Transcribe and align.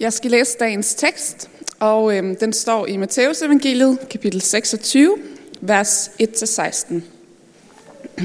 Jeg 0.00 0.12
skal 0.12 0.30
læse 0.30 0.58
dagens 0.58 0.94
tekst, 0.94 1.50
og 1.78 2.16
øh, 2.16 2.40
den 2.40 2.52
står 2.52 2.86
i 2.86 2.96
Matteus 2.96 3.42
evangeliet, 3.42 3.98
kapitel 4.10 4.40
26, 4.40 5.18
vers 5.60 6.08
1-16. 6.08 6.94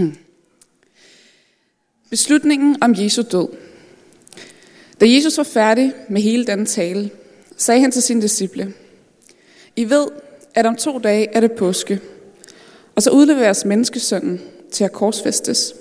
Beslutningen 2.10 2.78
om 2.82 2.96
Jesu 2.98 3.22
død. 3.32 3.48
Da 5.00 5.06
Jesus 5.10 5.38
var 5.38 5.44
færdig 5.44 5.94
med 6.10 6.22
hele 6.22 6.46
den 6.46 6.66
tale, 6.66 7.10
sagde 7.58 7.82
han 7.82 7.92
til 7.92 8.02
sine 8.02 8.22
disciple, 8.22 8.74
I 9.76 9.90
ved, 9.90 10.08
at 10.56 10.66
om 10.66 10.76
to 10.76 11.00
dage 11.00 11.28
er 11.34 11.40
det 11.40 11.52
påske, 11.52 12.00
og 12.96 13.04
så 13.04 13.10
udleveres 13.12 13.66
menneskesønnen 13.66 14.42
til 14.72 14.84
at 14.84 14.92
korsfæstes. 14.92 15.74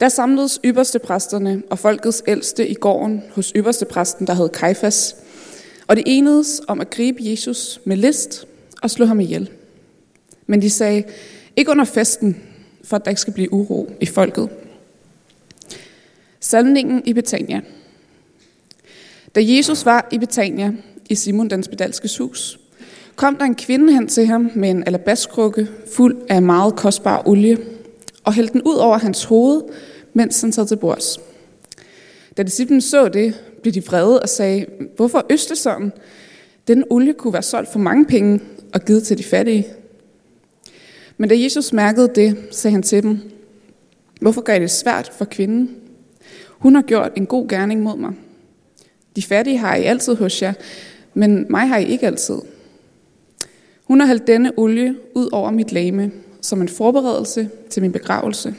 Der 0.00 0.08
samledes 0.08 0.60
ypperstepræsterne 0.64 1.62
og 1.70 1.78
folkets 1.78 2.22
ældste 2.26 2.68
i 2.68 2.74
gården 2.74 3.22
hos 3.34 3.52
ypperstepræsten, 3.56 4.26
der 4.26 4.34
hed 4.34 4.48
Kajfas, 4.48 5.16
og 5.86 5.96
de 5.96 6.02
enedes 6.06 6.60
om 6.68 6.80
at 6.80 6.90
gribe 6.90 7.18
Jesus 7.22 7.80
med 7.84 7.96
list 7.96 8.46
og 8.82 8.90
slå 8.90 9.06
ham 9.06 9.20
ihjel. 9.20 9.50
Men 10.46 10.62
de 10.62 10.70
sagde, 10.70 11.04
ikke 11.56 11.70
under 11.70 11.84
festen, 11.84 12.42
for 12.84 12.96
at 12.96 13.04
der 13.04 13.10
ikke 13.10 13.20
skal 13.20 13.32
blive 13.32 13.52
uro 13.52 13.90
i 14.00 14.06
folket. 14.06 14.48
Salmningen 16.40 17.02
i 17.04 17.12
Betania. 17.12 17.60
Da 19.34 19.40
Jesus 19.42 19.84
var 19.84 20.08
i 20.12 20.18
Betania, 20.18 20.72
i 21.08 21.14
Simon 21.14 21.50
den 21.50 21.62
spedalskes 21.62 22.18
hus, 22.18 22.60
kom 23.16 23.36
der 23.36 23.44
en 23.44 23.54
kvinde 23.54 23.92
hen 23.92 24.08
til 24.08 24.26
ham 24.26 24.50
med 24.54 24.70
en 24.70 24.84
alabastkrukke 24.86 25.68
fuld 25.94 26.16
af 26.28 26.42
meget 26.42 26.76
kostbar 26.76 27.28
olie, 27.28 27.58
og 28.24 28.32
hældte 28.32 28.52
den 28.52 28.62
ud 28.62 28.74
over 28.74 28.98
hans 28.98 29.24
hoved, 29.24 29.62
mens 30.14 30.40
han 30.40 30.52
sad 30.52 30.66
til 30.66 30.76
bords. 30.76 31.20
Da 32.36 32.42
disciplen 32.42 32.80
så 32.80 33.08
det, 33.08 33.34
blev 33.62 33.74
de 33.74 33.84
vrede 33.84 34.22
og 34.22 34.28
sagde, 34.28 34.66
hvorfor 34.96 35.26
øste 35.30 35.56
sådan? 35.56 35.92
Den 36.68 36.84
olie 36.90 37.12
kunne 37.12 37.32
være 37.32 37.42
solgt 37.42 37.72
for 37.72 37.78
mange 37.78 38.04
penge 38.04 38.40
og 38.74 38.80
givet 38.84 39.02
til 39.02 39.18
de 39.18 39.24
fattige. 39.24 39.66
Men 41.16 41.28
da 41.28 41.40
Jesus 41.40 41.72
mærkede 41.72 42.10
det, 42.14 42.36
sagde 42.50 42.72
han 42.72 42.82
til 42.82 43.02
dem, 43.02 43.18
hvorfor 44.20 44.40
gør 44.40 44.54
I 44.54 44.60
det 44.60 44.70
svært 44.70 45.12
for 45.18 45.24
kvinden? 45.24 45.76
Hun 46.48 46.74
har 46.74 46.82
gjort 46.82 47.12
en 47.16 47.26
god 47.26 47.48
gerning 47.48 47.82
mod 47.82 47.96
mig. 47.96 48.12
De 49.16 49.22
fattige 49.22 49.58
har 49.58 49.76
I 49.76 49.82
altid 49.82 50.14
hos 50.14 50.42
jer, 50.42 50.52
men 51.14 51.46
mig 51.48 51.68
har 51.68 51.78
I 51.78 51.84
ikke 51.84 52.06
altid. 52.06 52.38
Hun 53.84 54.00
har 54.00 54.06
hældt 54.06 54.26
denne 54.26 54.52
olie 54.56 54.94
ud 55.14 55.28
over 55.32 55.50
mit 55.50 55.72
lame, 55.72 56.12
som 56.40 56.60
en 56.62 56.68
forberedelse 56.68 57.50
til 57.70 57.82
min 57.82 57.92
begravelse. 57.92 58.54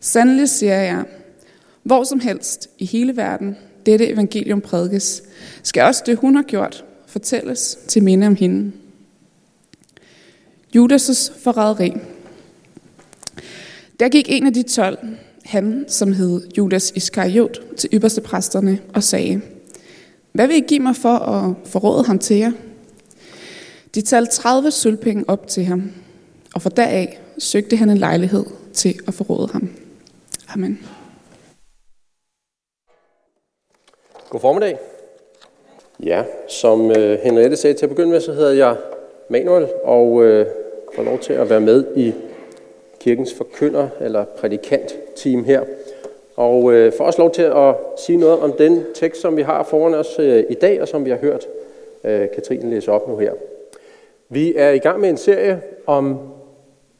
Sandelig 0.00 0.48
siger 0.48 0.74
jeg, 0.74 1.04
hvor 1.82 2.04
som 2.04 2.20
helst 2.20 2.68
i 2.78 2.84
hele 2.84 3.16
verden 3.16 3.56
dette 3.86 4.08
evangelium 4.08 4.60
prædikes, 4.60 5.22
skal 5.62 5.82
også 5.82 6.02
det, 6.06 6.16
hun 6.18 6.36
har 6.36 6.42
gjort, 6.42 6.84
fortælles 7.06 7.78
til 7.88 8.02
minde 8.02 8.26
om 8.26 8.36
hende. 8.36 8.72
Judas' 10.76 11.32
forræderi. 11.42 11.92
Der 14.00 14.08
gik 14.08 14.26
en 14.28 14.46
af 14.46 14.52
de 14.52 14.62
tolv, 14.62 14.98
han 15.44 15.84
som 15.88 16.12
hed 16.12 16.42
Judas 16.58 16.92
Iskariot, 16.94 17.60
til 17.76 17.90
ypperste 17.92 18.20
præsterne 18.20 18.78
og 18.94 19.02
sagde, 19.02 19.40
hvad 20.32 20.46
vil 20.46 20.56
I 20.56 20.60
give 20.68 20.80
mig 20.80 20.96
for 20.96 21.16
at 21.18 21.54
forråde 21.64 22.04
ham 22.04 22.18
til 22.18 22.36
jer? 22.36 22.52
De 23.94 24.00
talte 24.00 24.32
30 24.32 24.70
sølvpenge 24.70 25.24
op 25.28 25.48
til 25.48 25.64
ham, 25.64 25.92
og 26.54 26.62
for 26.62 26.70
deraf 26.70 27.18
søgte 27.38 27.76
han 27.76 27.90
en 27.90 27.98
lejlighed 27.98 28.44
til 28.72 28.94
at 29.08 29.14
forråde 29.14 29.48
ham. 29.52 29.68
Amen. 30.54 30.80
God 34.30 34.40
formiddag. 34.40 34.78
Ja, 36.00 36.24
som 36.48 36.90
øh, 36.90 37.18
Henriette 37.18 37.56
sagde 37.56 37.76
til 37.76 37.86
at 37.86 37.90
begynde 37.90 38.10
med, 38.10 38.20
så 38.20 38.32
hedder 38.32 38.52
jeg 38.52 38.76
Manuel, 39.28 39.68
og 39.84 40.24
øh, 40.24 40.46
får 40.94 41.02
lov 41.02 41.18
til 41.18 41.32
at 41.32 41.50
være 41.50 41.60
med 41.60 41.84
i 41.96 42.12
kirkens 43.00 43.34
forkynder 43.34 43.88
eller 44.00 44.24
prædikant-team 44.24 45.44
her. 45.44 45.64
Og 46.36 46.72
øh, 46.72 46.92
får 46.98 47.04
også 47.04 47.18
lov 47.18 47.30
til 47.30 47.42
at 47.42 47.74
sige 48.06 48.18
noget 48.18 48.38
om 48.38 48.52
den 48.52 48.84
tekst, 48.94 49.20
som 49.20 49.36
vi 49.36 49.42
har 49.42 49.62
foran 49.62 49.94
os 49.94 50.18
øh, 50.18 50.44
i 50.50 50.54
dag, 50.54 50.82
og 50.82 50.88
som 50.88 51.04
vi 51.04 51.10
har 51.10 51.16
hørt 51.16 51.46
øh, 52.04 52.28
Katrine 52.34 52.70
læse 52.70 52.92
op 52.92 53.08
nu 53.08 53.16
her. 53.16 53.32
Vi 54.28 54.54
er 54.56 54.70
i 54.70 54.78
gang 54.78 55.00
med 55.00 55.08
en 55.08 55.16
serie 55.16 55.62
om 55.86 56.18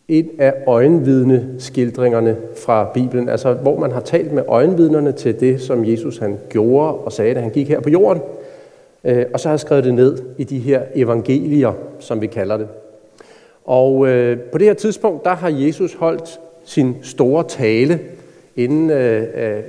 et 0.08 0.30
af 0.38 0.54
øjenvidneskildringerne 0.66 2.36
fra 2.56 2.90
Bibelen, 2.94 3.28
altså 3.28 3.52
hvor 3.52 3.78
man 3.78 3.92
har 3.92 4.00
talt 4.00 4.32
med 4.32 4.42
øjenvidnerne 4.48 5.12
til 5.12 5.40
det, 5.40 5.60
som 5.60 5.84
Jesus 5.84 6.18
han 6.18 6.38
gjorde 6.48 6.94
og 6.94 7.12
sagde, 7.12 7.34
da 7.34 7.40
han 7.40 7.50
gik 7.50 7.68
her 7.68 7.80
på 7.80 7.90
jorden, 7.90 8.22
øh, 9.04 9.26
og 9.32 9.40
så 9.40 9.48
har 9.48 9.52
jeg 9.52 9.60
skrevet 9.60 9.84
det 9.84 9.94
ned 9.94 10.18
i 10.38 10.44
de 10.44 10.58
her 10.58 10.82
evangelier, 10.94 11.72
som 11.98 12.20
vi 12.20 12.26
kalder 12.26 12.56
det. 12.56 12.68
Og 13.64 14.08
øh, 14.08 14.38
på 14.40 14.58
det 14.58 14.66
her 14.66 14.74
tidspunkt, 14.74 15.24
der 15.24 15.34
har 15.34 15.48
Jesus 15.48 15.94
holdt 15.94 16.40
sin 16.64 16.96
store 17.02 17.44
tale, 17.48 18.00
inden, 18.56 18.90
øh, 18.90 19.22
øh 19.34 19.62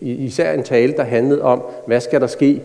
især 0.00 0.52
en 0.52 0.62
tale, 0.62 0.92
der 0.92 1.02
handlede 1.02 1.42
om, 1.42 1.62
hvad 1.86 2.00
skal 2.00 2.20
der 2.20 2.26
ske 2.26 2.62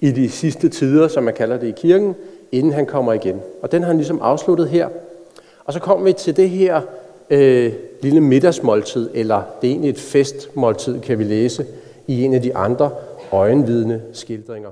i 0.00 0.10
de 0.10 0.28
sidste 0.28 0.68
tider, 0.68 1.08
som 1.08 1.22
man 1.22 1.34
kalder 1.34 1.58
det 1.58 1.66
i 1.66 1.74
kirken, 1.76 2.14
inden 2.52 2.72
han 2.72 2.86
kommer 2.86 3.12
igen. 3.12 3.40
Og 3.62 3.72
den 3.72 3.82
har 3.82 3.86
han 3.86 3.96
ligesom 3.96 4.18
afsluttet 4.22 4.68
her. 4.68 4.88
Og 5.64 5.72
så 5.72 5.80
kommer 5.80 6.06
vi 6.06 6.12
til 6.12 6.36
det 6.36 6.50
her 6.50 6.80
øh, 7.30 7.72
lille 8.02 8.20
middagsmåltid, 8.20 9.10
eller 9.14 9.42
det 9.60 9.68
er 9.68 9.72
egentlig 9.72 9.90
et 9.90 9.98
festmåltid, 9.98 11.00
kan 11.00 11.18
vi 11.18 11.24
læse 11.24 11.66
i 12.06 12.22
en 12.22 12.34
af 12.34 12.42
de 12.42 12.56
andre 12.56 12.90
øjenvidne 13.32 14.02
skildringer. 14.12 14.70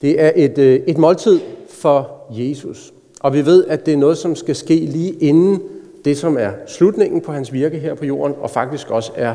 Det 0.00 0.20
er 0.20 0.32
et, 0.36 0.58
øh, 0.58 0.80
et 0.86 0.98
måltid 0.98 1.40
for 1.68 2.26
Jesus. 2.30 2.92
Og 3.20 3.34
vi 3.34 3.46
ved, 3.46 3.64
at 3.66 3.86
det 3.86 3.94
er 3.94 3.98
noget, 3.98 4.18
som 4.18 4.36
skal 4.36 4.56
ske 4.56 4.74
lige 4.74 5.12
inden 5.12 5.62
det, 6.04 6.18
som 6.18 6.36
er 6.38 6.52
slutningen 6.66 7.20
på 7.20 7.32
hans 7.32 7.52
virke 7.52 7.78
her 7.78 7.94
på 7.94 8.04
jorden, 8.04 8.36
og 8.40 8.50
faktisk 8.50 8.90
også 8.90 9.12
er 9.16 9.34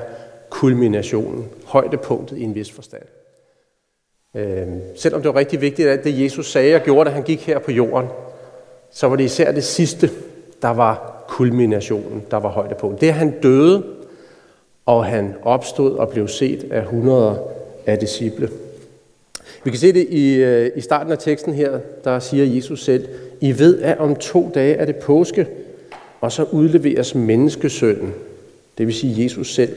kulminationen, 0.50 1.45
højdepunktet 1.66 2.38
i 2.38 2.44
en 2.44 2.56
vis 2.56 2.72
forstand. 2.72 3.03
Øh, 4.35 4.68
selvom 4.95 5.22
det 5.22 5.34
var 5.34 5.40
rigtig 5.40 5.62
vigtigt, 5.62 5.88
at 5.88 6.03
det 6.03 6.24
Jesus 6.24 6.51
sagde 6.51 6.75
og 6.75 6.81
gjorde, 6.81 7.09
da 7.09 7.13
han 7.13 7.24
gik 7.24 7.47
her 7.47 7.59
på 7.59 7.72
jorden, 7.72 8.07
så 8.93 9.07
var 9.07 9.15
det 9.15 9.23
især 9.23 9.51
det 9.51 9.63
sidste, 9.63 10.09
der 10.61 10.69
var 10.69 11.23
kulminationen, 11.27 12.23
der 12.31 12.37
var 12.37 12.49
højdepunktet. 12.49 13.01
Det 13.01 13.09
er, 13.09 13.13
han 13.13 13.39
døde, 13.41 13.83
og 14.85 15.05
han 15.05 15.33
opstod 15.41 15.95
og 15.95 16.09
blev 16.09 16.27
set 16.27 16.71
af 16.71 16.85
hundreder 16.85 17.35
af 17.85 17.99
disciple. 17.99 18.49
Vi 19.63 19.69
kan 19.69 19.79
se 19.79 19.93
det 19.93 20.07
i, 20.09 20.35
øh, 20.35 20.71
i 20.75 20.81
starten 20.81 21.11
af 21.11 21.17
teksten 21.17 21.53
her, 21.53 21.79
der 22.03 22.19
siger 22.19 22.45
Jesus 22.45 22.83
selv, 22.83 23.07
I 23.41 23.59
ved, 23.59 23.81
at 23.81 23.97
om 23.97 24.15
to 24.15 24.51
dage 24.53 24.75
er 24.75 24.85
det 24.85 24.95
påske, 24.95 25.47
og 26.21 26.31
så 26.31 26.43
udleveres 26.43 27.15
menneskesønnen, 27.15 28.13
det 28.77 28.87
vil 28.87 28.95
sige 28.95 29.23
Jesus 29.23 29.53
selv, 29.53 29.75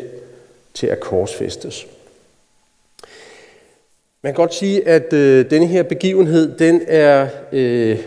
til 0.75 0.87
at 0.87 1.01
korsfæstes. 1.01 1.87
Man 4.23 4.33
kan 4.33 4.35
godt 4.35 4.55
sige, 4.55 4.89
at 4.89 5.13
øh, 5.13 5.51
denne 5.51 5.67
her 5.67 5.83
begivenhed, 5.83 6.59
den 6.59 6.83
er 6.87 7.29
øh, 7.53 7.99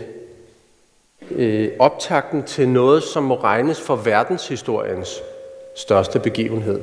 øh, 1.30 1.70
optakten 1.78 2.42
til 2.42 2.68
noget, 2.68 3.02
som 3.02 3.22
må 3.22 3.34
regnes 3.34 3.80
for 3.80 3.96
verdenshistoriens 3.96 5.22
største 5.76 6.18
begivenhed. 6.18 6.80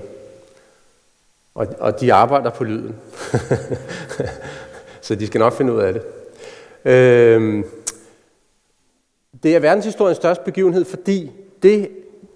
Og, 1.55 1.67
og 1.79 1.99
de 1.99 2.13
arbejder 2.13 2.49
på 2.49 2.63
lyden. 2.63 2.95
Så 5.01 5.15
de 5.15 5.27
skal 5.27 5.39
nok 5.39 5.53
finde 5.53 5.73
ud 5.73 5.79
af 5.79 5.93
det. 5.93 6.01
Øh, 6.85 7.63
det 9.43 9.55
er 9.55 9.59
verdenshistoriens 9.59 10.17
største 10.17 10.43
begivenhed, 10.43 10.85
fordi 10.85 11.31
det, 11.63 11.89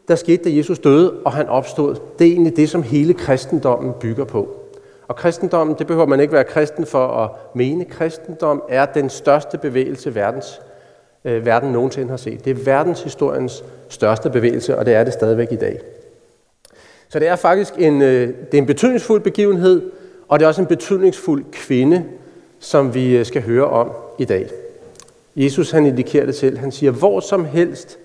der 0.08 0.16
skete, 0.16 0.44
da 0.44 0.56
Jesus 0.56 0.80
døde, 0.80 1.14
og 1.26 1.32
han 1.32 1.50
opstod, 1.50 1.96
det 2.20 2.28
er 2.28 2.32
egentlig 2.32 2.56
det, 2.56 2.70
som 2.70 2.84
hele 2.84 3.14
kristendommen 3.14 3.94
bygger 4.00 4.26
på. 4.26 4.62
Og 5.08 5.16
kristendommen, 5.16 5.76
det 5.80 5.88
behøver 5.88 6.08
man 6.08 6.20
ikke 6.20 6.34
være 6.34 6.44
kristen 6.44 6.86
for 6.86 7.08
at 7.08 7.32
mene. 7.56 7.86
Kristendom 7.86 8.64
er 8.70 8.86
den 8.86 9.10
største 9.10 9.58
bevægelse, 9.58 10.16
verdens, 10.16 10.62
øh, 11.26 11.46
verden 11.46 11.72
nogensinde 11.72 12.10
har 12.10 12.18
set. 12.18 12.46
Det 12.46 12.52
er 12.52 12.64
verdenshistoriens 12.64 13.64
største 13.90 14.30
bevægelse, 14.30 14.78
og 14.78 14.86
det 14.86 14.94
er 14.94 15.04
det 15.04 15.14
stadigvæk 15.14 15.52
i 15.52 15.56
dag. 15.56 15.80
Så 17.10 17.20
det 17.20 17.28
er 17.28 17.36
faktisk 17.36 17.74
en, 17.78 18.02
øh, 18.02 18.28
det 18.28 18.54
er 18.54 18.58
en 18.58 18.66
betydningsfuld 18.66 19.22
begivenhed, 19.22 19.92
og 20.28 20.40
det 20.40 20.46
er 20.46 20.48
også 20.48 20.62
en 20.62 20.68
betydningsfuld 20.68 21.44
kvinde, 21.52 22.06
som 22.60 22.94
vi 22.94 23.18
øh, 23.18 23.26
skal 23.26 23.42
høre 23.42 23.66
om 23.66 23.92
i 24.20 24.26
dag. 24.26 24.50
Jesus 25.36 25.72
han 25.72 25.86
indikerer 25.86 26.26
det 26.26 26.36
selv. 26.36 26.58
Han 26.58 26.72
siger, 26.72 26.92
hvor 26.92 27.20
som 27.20 27.46
helst 27.46 28.00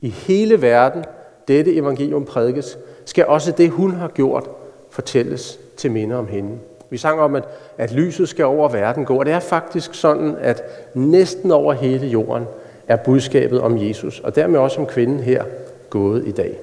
i 0.00 0.08
hele 0.08 0.62
verden 0.62 1.04
dette 1.48 1.74
evangelium 1.74 2.24
prædikes, 2.24 2.78
skal 3.04 3.26
også 3.26 3.52
det, 3.52 3.70
hun 3.70 3.90
har 3.90 4.08
gjort, 4.08 4.50
fortælles 4.90 5.58
til 5.76 5.90
minde 5.90 6.16
om 6.16 6.26
hende. 6.26 6.58
Vi 6.90 6.98
sang 6.98 7.20
om, 7.20 7.34
at, 7.34 7.44
at 7.78 7.92
lyset 7.92 8.28
skal 8.28 8.44
over 8.44 8.68
verden 8.68 9.04
gå, 9.04 9.18
og 9.18 9.26
det 9.26 9.34
er 9.34 9.40
faktisk 9.40 9.94
sådan, 9.94 10.36
at 10.40 10.62
næsten 10.94 11.50
over 11.50 11.72
hele 11.72 12.06
jorden 12.06 12.44
er 12.88 12.96
budskabet 12.96 13.60
om 13.60 13.88
Jesus, 13.88 14.20
og 14.20 14.36
dermed 14.36 14.58
også 14.58 14.80
om 14.80 14.86
kvinden 14.86 15.20
her, 15.20 15.44
gået 15.90 16.26
i 16.26 16.30
dag. 16.30 16.58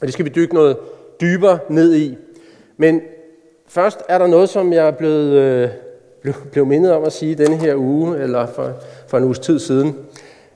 Og 0.00 0.06
det 0.06 0.12
skal 0.12 0.24
vi 0.24 0.30
dykke 0.30 0.54
noget 0.54 0.76
dybere 1.20 1.58
ned 1.68 1.94
i. 1.94 2.16
Men 2.76 3.00
først 3.66 4.00
er 4.08 4.18
der 4.18 4.26
noget, 4.26 4.48
som 4.48 4.72
jeg 4.72 4.86
er 4.86 4.90
blevet, 4.90 5.32
øh, 5.32 5.68
blev, 6.22 6.34
blev 6.52 6.66
mindet 6.66 6.92
om 6.92 7.04
at 7.04 7.12
sige 7.12 7.34
denne 7.34 7.56
her 7.56 7.76
uge, 7.76 8.18
eller 8.18 8.46
for, 8.46 8.72
for 9.08 9.18
en 9.18 9.24
uges 9.24 9.38
tid 9.38 9.58
siden. 9.58 9.96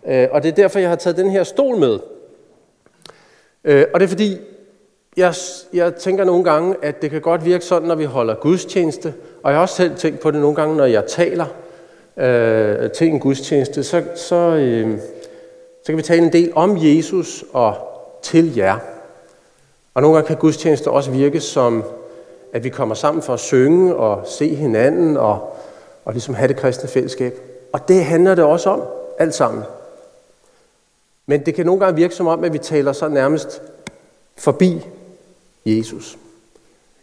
Øh, 0.07 0.29
og 0.31 0.43
det 0.43 0.49
er 0.49 0.55
derfor, 0.55 0.79
jeg 0.79 0.89
har 0.89 0.97
taget 0.97 1.17
den 1.17 1.31
her 1.31 1.45
stol 1.45 1.77
med. 1.77 1.99
Øh, 3.65 3.85
og 3.95 4.01
det 4.01 4.07
er 4.07 4.09
fordi, 4.09 4.39
jeg, 5.17 5.35
jeg 5.73 5.95
tænker 5.95 6.25
nogle 6.25 6.45
gange, 6.45 6.77
at 6.83 7.03
det 7.03 7.11
kan 7.11 7.21
godt 7.21 7.45
virke 7.45 7.65
sådan, 7.65 7.89
når 7.89 7.95
vi 7.95 8.05
holder 8.05 8.35
gudstjeneste, 8.35 9.15
og 9.43 9.51
jeg 9.51 9.57
har 9.57 9.63
også 9.63 9.75
selv 9.75 9.97
tænkt 9.97 10.21
på 10.21 10.31
det 10.31 10.41
nogle 10.41 10.57
gange, 10.57 10.77
når 10.77 10.85
jeg 10.85 11.05
taler 11.07 11.47
øh, 12.17 12.91
til 12.91 13.07
en 13.07 13.21
gudstjeneste, 13.21 13.85
så, 13.85 14.03
så, 14.15 14.37
øh, 14.37 14.99
så 15.83 15.87
kan 15.87 15.97
vi 15.97 16.03
tale 16.03 16.23
en 16.23 16.33
del 16.33 16.53
om 16.55 16.77
Jesus 16.81 17.45
og 17.53 17.75
til 18.23 18.57
jer. 18.57 18.79
Og 19.95 20.03
nogle 20.03 20.17
gange 20.17 20.27
kan 20.27 20.37
gudstjeneste 20.37 20.91
også 20.91 21.11
virke 21.11 21.41
som, 21.41 21.85
at 22.53 22.65
vi 22.65 22.69
kommer 22.69 22.95
sammen 22.95 23.23
for 23.23 23.35
at 23.35 23.41
synge 23.41 23.97
og 23.97 24.23
se 24.27 24.55
hinanden 24.55 25.17
og, 25.17 25.57
og 26.05 26.13
ligesom 26.13 26.35
have 26.35 26.49
det 26.49 26.57
kristne 26.57 26.89
fællesskab. 26.89 27.41
Og 27.73 27.89
det 27.89 28.05
handler 28.05 28.35
det 28.35 28.45
også 28.45 28.71
om, 28.71 28.83
alt 29.19 29.35
sammen. 29.35 29.63
Men 31.27 31.47
det 31.47 31.55
kan 31.55 31.67
nogle 31.67 31.81
gange 31.81 31.97
virke 31.97 32.15
som 32.15 32.27
om, 32.27 32.45
at 32.45 32.53
vi 32.53 32.59
taler 32.59 32.93
så 32.93 33.09
nærmest 33.09 33.63
forbi 34.37 34.87
Jesus. 35.67 36.19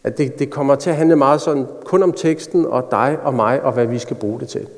At 0.04 0.18
det, 0.18 0.38
det 0.38 0.50
kommer 0.50 0.74
til 0.74 0.90
at 0.90 0.96
handle 0.96 1.16
meget 1.16 1.40
sådan 1.40 1.66
kun 1.84 2.02
om 2.02 2.12
teksten 2.12 2.66
og 2.66 2.88
dig 2.90 3.18
og 3.22 3.34
mig 3.34 3.62
og 3.62 3.72
hvad 3.72 3.86
vi 3.86 3.98
skal 3.98 4.16
bruge 4.16 4.40
det 4.40 4.48
til. 4.48 4.68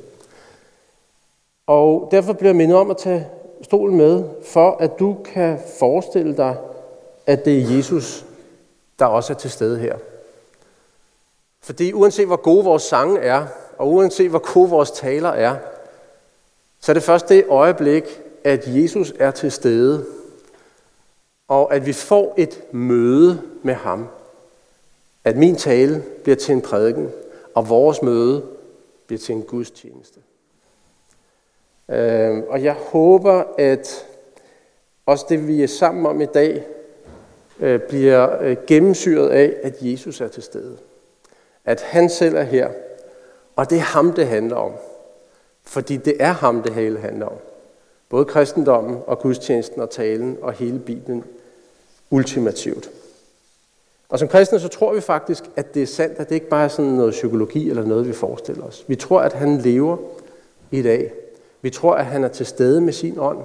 Og 1.67 2.07
derfor 2.11 2.33
bliver 2.33 2.49
jeg 2.49 2.55
mindet 2.55 2.77
om 2.77 2.91
at 2.91 2.97
tage 2.97 3.27
stolen 3.61 3.97
med, 3.97 4.23
for 4.45 4.77
at 4.79 4.99
du 4.99 5.17
kan 5.33 5.59
forestille 5.79 6.37
dig, 6.37 6.57
at 7.25 7.45
det 7.45 7.57
er 7.57 7.75
Jesus, 7.75 8.25
der 8.99 9.05
også 9.05 9.33
er 9.33 9.37
til 9.37 9.51
stede 9.51 9.79
her. 9.79 9.95
Fordi 11.61 11.93
uanset 11.93 12.27
hvor 12.27 12.35
gode 12.35 12.63
vores 12.63 12.83
sange 12.83 13.19
er, 13.19 13.45
og 13.77 13.91
uanset 13.91 14.29
hvor 14.29 14.53
gode 14.53 14.69
vores 14.69 14.91
taler 14.91 15.29
er, 15.29 15.55
så 16.79 16.91
er 16.91 16.93
det 16.93 17.03
først 17.03 17.29
det 17.29 17.45
øjeblik, 17.49 18.03
at 18.43 18.63
Jesus 18.67 19.13
er 19.19 19.31
til 19.31 19.51
stede, 19.51 20.05
og 21.47 21.75
at 21.75 21.85
vi 21.85 21.93
får 21.93 22.33
et 22.37 22.73
møde 22.73 23.41
med 23.63 23.73
ham. 23.73 24.07
At 25.23 25.37
min 25.37 25.55
tale 25.55 26.03
bliver 26.23 26.35
til 26.35 26.53
en 26.53 26.61
prædiken, 26.61 27.11
og 27.55 27.69
vores 27.69 28.01
møde 28.01 28.43
bliver 29.07 29.19
til 29.19 29.35
en 29.35 29.41
gudstjeneste. 29.41 30.19
Øhm, 31.89 32.43
og 32.49 32.63
jeg 32.63 32.73
håber, 32.73 33.43
at 33.57 34.05
også 35.05 35.25
det, 35.29 35.47
vi 35.47 35.63
er 35.63 35.67
sammen 35.67 36.05
om 36.05 36.21
i 36.21 36.25
dag, 36.25 36.63
øh, 37.59 37.79
bliver 37.79 38.41
øh, 38.41 38.57
gennemsyret 38.67 39.29
af, 39.29 39.53
at 39.63 39.75
Jesus 39.81 40.21
er 40.21 40.27
til 40.27 40.43
stede. 40.43 40.77
At 41.65 41.81
han 41.81 42.09
selv 42.09 42.35
er 42.35 42.43
her, 42.43 42.69
og 43.55 43.69
det 43.69 43.77
er 43.77 43.81
ham, 43.81 44.13
det 44.13 44.27
handler 44.27 44.55
om. 44.55 44.71
Fordi 45.63 45.97
det 45.97 46.15
er 46.19 46.31
ham, 46.31 46.63
det 46.63 46.73
hele 46.73 46.99
handler 46.99 47.25
om. 47.25 47.37
Både 48.09 48.25
kristendommen 48.25 48.99
og 49.07 49.19
gudstjenesten 49.19 49.81
og 49.81 49.89
talen 49.89 50.37
og 50.41 50.53
hele 50.53 50.79
Bibelen 50.79 51.23
ultimativt. 52.09 52.89
Og 54.09 54.19
som 54.19 54.27
kristne 54.27 54.59
så 54.59 54.67
tror 54.67 54.93
vi 54.93 55.01
faktisk, 55.01 55.43
at 55.55 55.73
det 55.73 55.81
er 55.81 55.87
sandt, 55.87 56.19
at 56.19 56.29
det 56.29 56.35
ikke 56.35 56.49
bare 56.49 56.63
er 56.63 56.67
sådan 56.67 56.91
noget 56.91 57.11
psykologi 57.11 57.69
eller 57.69 57.85
noget, 57.85 58.07
vi 58.07 58.13
forestiller 58.13 58.63
os. 58.63 58.83
Vi 58.87 58.95
tror, 58.95 59.21
at 59.21 59.33
han 59.33 59.57
lever 59.57 59.97
i 60.71 60.81
dag. 60.81 61.11
Vi 61.61 61.69
tror, 61.69 61.93
at 61.93 62.05
han 62.05 62.23
er 62.23 62.27
til 62.27 62.45
stede 62.45 62.81
med 62.81 62.93
sin 62.93 63.19
ånd. 63.19 63.37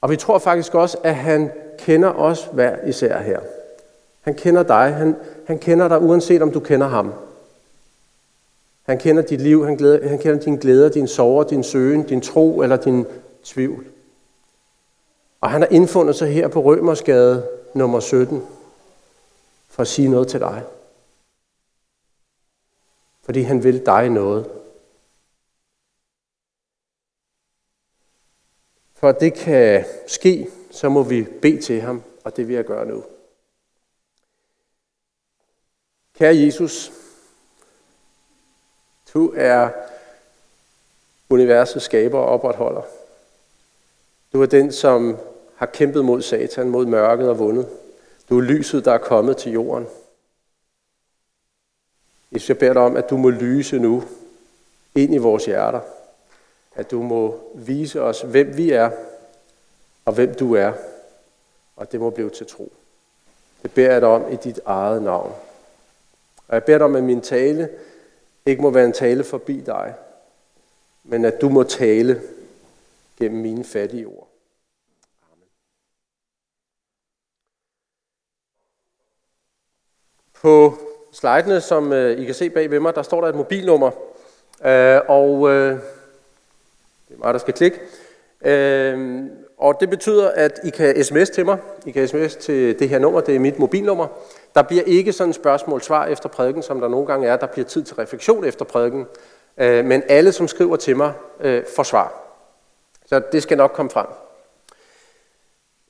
Og 0.00 0.10
vi 0.10 0.16
tror 0.16 0.38
faktisk 0.38 0.74
også, 0.74 0.98
at 1.02 1.14
han 1.14 1.50
kender 1.78 2.08
os 2.08 2.48
hver 2.52 2.86
især 2.86 3.18
her. 3.18 3.40
Han 4.20 4.34
kender 4.34 4.62
dig. 4.62 4.94
Han, 4.94 5.16
han 5.46 5.58
kender 5.58 5.88
dig, 5.88 6.02
uanset 6.02 6.42
om 6.42 6.50
du 6.50 6.60
kender 6.60 6.86
ham. 6.86 7.12
Han 8.82 8.98
kender 8.98 9.22
dit 9.22 9.40
liv. 9.40 9.64
Han, 9.64 9.76
glæder, 9.76 10.08
han 10.08 10.18
kender 10.18 10.40
dine 10.40 10.58
glæder, 10.58 10.88
din 10.88 11.08
sorger, 11.08 11.44
din 11.44 11.64
søgen, 11.64 12.02
din 12.02 12.20
tro 12.20 12.62
eller 12.62 12.76
din 12.76 13.06
tvivl. 13.44 13.84
Og 15.40 15.50
han 15.50 15.60
har 15.60 15.68
indfundet 15.70 16.16
sig 16.16 16.28
her 16.28 16.48
på 16.48 16.60
Rømersgade 16.60 17.57
nummer 17.74 18.00
17 18.00 18.46
for 19.68 19.82
at 19.82 19.88
sige 19.88 20.08
noget 20.08 20.28
til 20.28 20.40
dig. 20.40 20.64
Fordi 23.22 23.42
han 23.42 23.64
vil 23.64 23.86
dig 23.86 24.08
noget. 24.08 24.50
For 28.94 29.08
at 29.08 29.20
det 29.20 29.34
kan 29.34 29.84
ske, 30.06 30.50
så 30.70 30.88
må 30.88 31.02
vi 31.02 31.22
bede 31.22 31.60
til 31.60 31.80
ham, 31.80 32.02
og 32.24 32.36
det 32.36 32.48
vil 32.48 32.56
jeg 32.56 32.64
gøre 32.64 32.86
nu. 32.86 33.04
Kære 36.14 36.36
Jesus, 36.36 36.92
du 39.14 39.32
er 39.36 39.70
universets 41.30 41.84
skaber 41.84 42.18
og 42.18 42.26
opretholder. 42.26 42.82
Du 44.32 44.42
er 44.42 44.46
den, 44.46 44.72
som 44.72 45.18
har 45.58 45.66
kæmpet 45.66 46.04
mod 46.04 46.22
Satan, 46.22 46.68
mod 46.68 46.86
mørket 46.86 47.28
og 47.28 47.38
vundet. 47.38 47.68
Du 48.28 48.38
er 48.38 48.42
lyset, 48.42 48.84
der 48.84 48.92
er 48.92 48.98
kommet 48.98 49.36
til 49.36 49.52
jorden. 49.52 49.86
Jesus, 52.32 52.48
jeg 52.48 52.58
beder 52.58 52.72
dig 52.72 52.82
om, 52.82 52.96
at 52.96 53.10
du 53.10 53.16
må 53.16 53.30
lyse 53.30 53.78
nu 53.78 54.02
ind 54.94 55.14
i 55.14 55.18
vores 55.18 55.44
hjerter. 55.44 55.80
At 56.74 56.90
du 56.90 57.02
må 57.02 57.40
vise 57.54 58.02
os, 58.02 58.20
hvem 58.20 58.56
vi 58.56 58.70
er, 58.70 58.90
og 60.04 60.12
hvem 60.12 60.34
du 60.34 60.54
er. 60.54 60.72
Og 61.76 61.92
det 61.92 62.00
må 62.00 62.10
blive 62.10 62.30
til 62.30 62.46
tro. 62.46 62.72
Det 63.62 63.74
beder 63.74 63.92
jeg 63.92 64.00
dig 64.00 64.08
om 64.08 64.32
i 64.32 64.36
dit 64.36 64.60
eget 64.64 65.02
navn. 65.02 65.32
Og 66.48 66.54
jeg 66.54 66.64
beder 66.64 66.78
dig 66.78 66.84
om, 66.84 66.96
at 66.96 67.04
min 67.04 67.20
tale 67.20 67.68
ikke 68.46 68.62
må 68.62 68.70
være 68.70 68.84
en 68.84 68.92
tale 68.92 69.24
forbi 69.24 69.60
dig, 69.60 69.94
men 71.04 71.24
at 71.24 71.40
du 71.40 71.48
må 71.48 71.62
tale 71.62 72.22
gennem 73.18 73.42
mine 73.42 73.64
fattige 73.64 74.06
ord. 74.06 74.27
På 80.42 80.78
slidene, 81.12 81.60
som 81.60 81.92
øh, 81.92 82.18
I 82.18 82.24
kan 82.24 82.34
se 82.34 82.50
bag 82.50 82.70
ved 82.70 82.80
mig, 82.80 82.94
der 82.94 83.02
står 83.02 83.20
der 83.20 83.28
et 83.28 83.34
mobilnummer. 83.34 83.90
Øh, 84.64 85.00
og 85.08 85.50
øh, 85.50 85.72
det 87.08 87.14
er 87.14 87.24
mig, 87.24 87.34
der 87.34 87.38
skal 87.38 87.54
klikke. 87.54 87.80
Øh, 88.44 89.20
og 89.58 89.80
det 89.80 89.90
betyder, 89.90 90.30
at 90.30 90.60
I 90.64 90.70
kan 90.70 91.04
sms 91.04 91.30
til 91.30 91.44
mig. 91.44 91.58
I 91.86 91.90
kan 91.90 92.08
sms 92.08 92.36
til 92.36 92.78
det 92.78 92.88
her 92.88 92.98
nummer, 92.98 93.20
det 93.20 93.34
er 93.34 93.38
mit 93.38 93.58
mobilnummer. 93.58 94.06
Der 94.54 94.62
bliver 94.62 94.82
ikke 94.82 95.12
sådan 95.12 95.28
et 95.28 95.34
spørgsmål-svar 95.34 96.06
efter 96.06 96.28
prædiken, 96.28 96.62
som 96.62 96.80
der 96.80 96.88
nogle 96.88 97.06
gange 97.06 97.28
er. 97.28 97.36
Der 97.36 97.46
bliver 97.46 97.66
tid 97.66 97.82
til 97.82 97.96
refleksion 97.96 98.44
efter 98.44 98.64
prædiken. 98.64 99.06
Øh, 99.58 99.84
men 99.84 100.02
alle, 100.08 100.32
som 100.32 100.48
skriver 100.48 100.76
til 100.76 100.96
mig, 100.96 101.12
øh, 101.40 101.64
får 101.76 101.82
svar. 101.82 102.22
Så 103.06 103.22
det 103.32 103.42
skal 103.42 103.56
nok 103.56 103.72
komme 103.72 103.90
frem. 103.90 104.06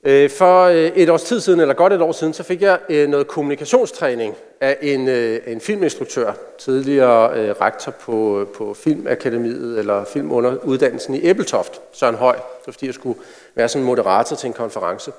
Øh, 0.03 0.29
for 0.29 0.63
øh, 0.63 0.75
et 0.75 1.09
års 1.09 1.23
tid 1.23 1.39
siden, 1.39 1.59
eller 1.59 1.73
godt 1.73 1.93
et 1.93 2.01
år 2.01 2.11
siden, 2.11 2.33
så 2.33 2.43
fik 2.43 2.61
jeg 2.61 2.79
øh, 2.89 3.09
noget 3.09 3.27
kommunikationstræning 3.27 4.35
af 4.61 4.77
en, 4.81 5.09
en 5.47 5.61
filminstruktør, 5.61 6.33
tidligere 6.57 7.53
rektor 7.53 7.91
på, 7.91 8.47
på 8.57 8.73
Filmakademiet, 8.73 9.79
eller 9.79 10.03
filmuddannelsen 10.05 11.15
i 11.15 11.23
Æbeltoft, 11.23 11.81
Søren 11.91 12.15
Høj, 12.15 12.35
så 12.65 12.71
fordi 12.71 12.85
jeg 12.85 12.93
skulle 12.93 13.19
være 13.55 13.69
sådan 13.69 13.85
moderator 13.85 14.35
til 14.35 14.47
en 14.47 14.53
konference. 14.53 15.11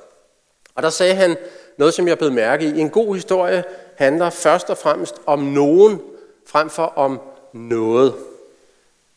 Og 0.75 0.83
der 0.83 0.91
sagde 0.91 1.15
han 1.15 1.37
noget, 1.77 1.95
som 1.95 2.09
jeg 2.09 2.19
blev 2.19 2.33
mærke 2.33 2.65
i. 2.65 2.81
En 2.81 2.91
god 2.91 3.15
historie 3.15 3.65
handler 3.97 4.31
først 4.31 4.71
og 4.71 4.79
fremmest 4.79 5.15
om 5.27 5.39
nogen, 5.39 6.01
frem 6.47 6.71
for 6.71 6.93
om 6.97 7.21
noget. 7.53 8.15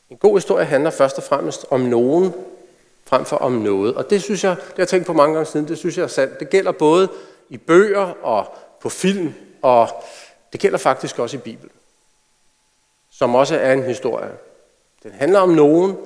En 0.10 0.18
god 0.18 0.38
historie 0.38 0.66
handler 0.66 0.90
først 0.90 1.18
og 1.18 1.24
fremmest 1.24 1.66
om 1.70 1.80
nogen, 1.80 2.34
frem 3.14 3.26
for 3.26 3.38
om 3.38 3.52
noget. 3.52 3.96
Og 3.96 4.10
det 4.10 4.24
synes 4.24 4.44
jeg, 4.44 4.56
det 4.56 4.66
har 4.68 4.74
jeg 4.78 4.88
tænkt 4.88 5.06
på 5.06 5.14
mange 5.14 5.36
gange 5.36 5.52
siden, 5.52 5.68
det 5.68 5.78
synes 5.78 5.98
jeg 5.98 6.04
er 6.04 6.08
sandt. 6.08 6.40
Det 6.40 6.50
gælder 6.50 6.72
både 6.72 7.10
i 7.50 7.58
bøger 7.58 8.26
og 8.26 8.56
på 8.82 8.90
film, 8.90 9.34
og 9.62 9.90
det 10.52 10.60
gælder 10.60 10.78
faktisk 10.78 11.20
også 11.20 11.38
i 11.38 11.40
Bibelen, 11.40 11.72
som 13.12 13.36
også 13.36 13.56
er 13.56 13.74
en 13.74 13.84
historie. 13.84 14.32
Den 15.04 15.12
handler 15.12 15.40
om 15.40 15.50
nogen 15.50 15.98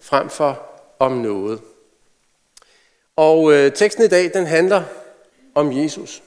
frem 0.00 0.28
for 0.28 0.62
om 0.98 1.12
noget. 1.12 1.60
Og 3.16 3.52
øh, 3.52 3.72
teksten 3.72 4.04
i 4.04 4.08
dag, 4.08 4.30
den 4.34 4.46
handler 4.46 4.82
om 5.54 5.72
Jesus. 5.72 6.22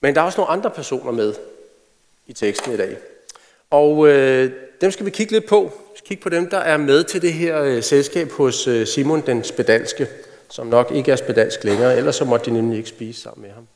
Men 0.00 0.14
der 0.14 0.20
er 0.20 0.24
også 0.24 0.40
nogle 0.40 0.52
andre 0.52 0.70
personer 0.70 1.12
med 1.12 1.34
i 2.26 2.32
teksten 2.32 2.72
i 2.72 2.76
dag. 2.76 2.96
Og 3.72 4.08
øh, 4.08 4.50
dem 4.80 4.90
skal 4.90 5.06
vi 5.06 5.10
kigge 5.10 5.32
lidt 5.32 5.46
på. 5.46 5.72
Vi 5.92 5.98
skal 5.98 6.08
kigge 6.08 6.22
på 6.22 6.28
dem, 6.28 6.50
der 6.50 6.58
er 6.58 6.76
med 6.76 7.04
til 7.04 7.22
det 7.22 7.32
her 7.32 7.62
øh, 7.62 7.82
selskab 7.82 8.30
hos 8.30 8.68
øh, 8.68 8.86
Simon 8.86 9.22
den 9.26 9.44
Spedalske, 9.44 10.06
som 10.50 10.66
nok 10.66 10.92
ikke 10.94 11.12
er 11.12 11.16
spedalsk 11.16 11.64
længere, 11.64 11.96
ellers 11.96 12.16
så 12.16 12.24
måtte 12.24 12.50
de 12.50 12.54
nemlig 12.54 12.76
ikke 12.76 12.88
spise 12.88 13.20
sammen 13.20 13.42
med 13.42 13.50
ham. 13.50 13.66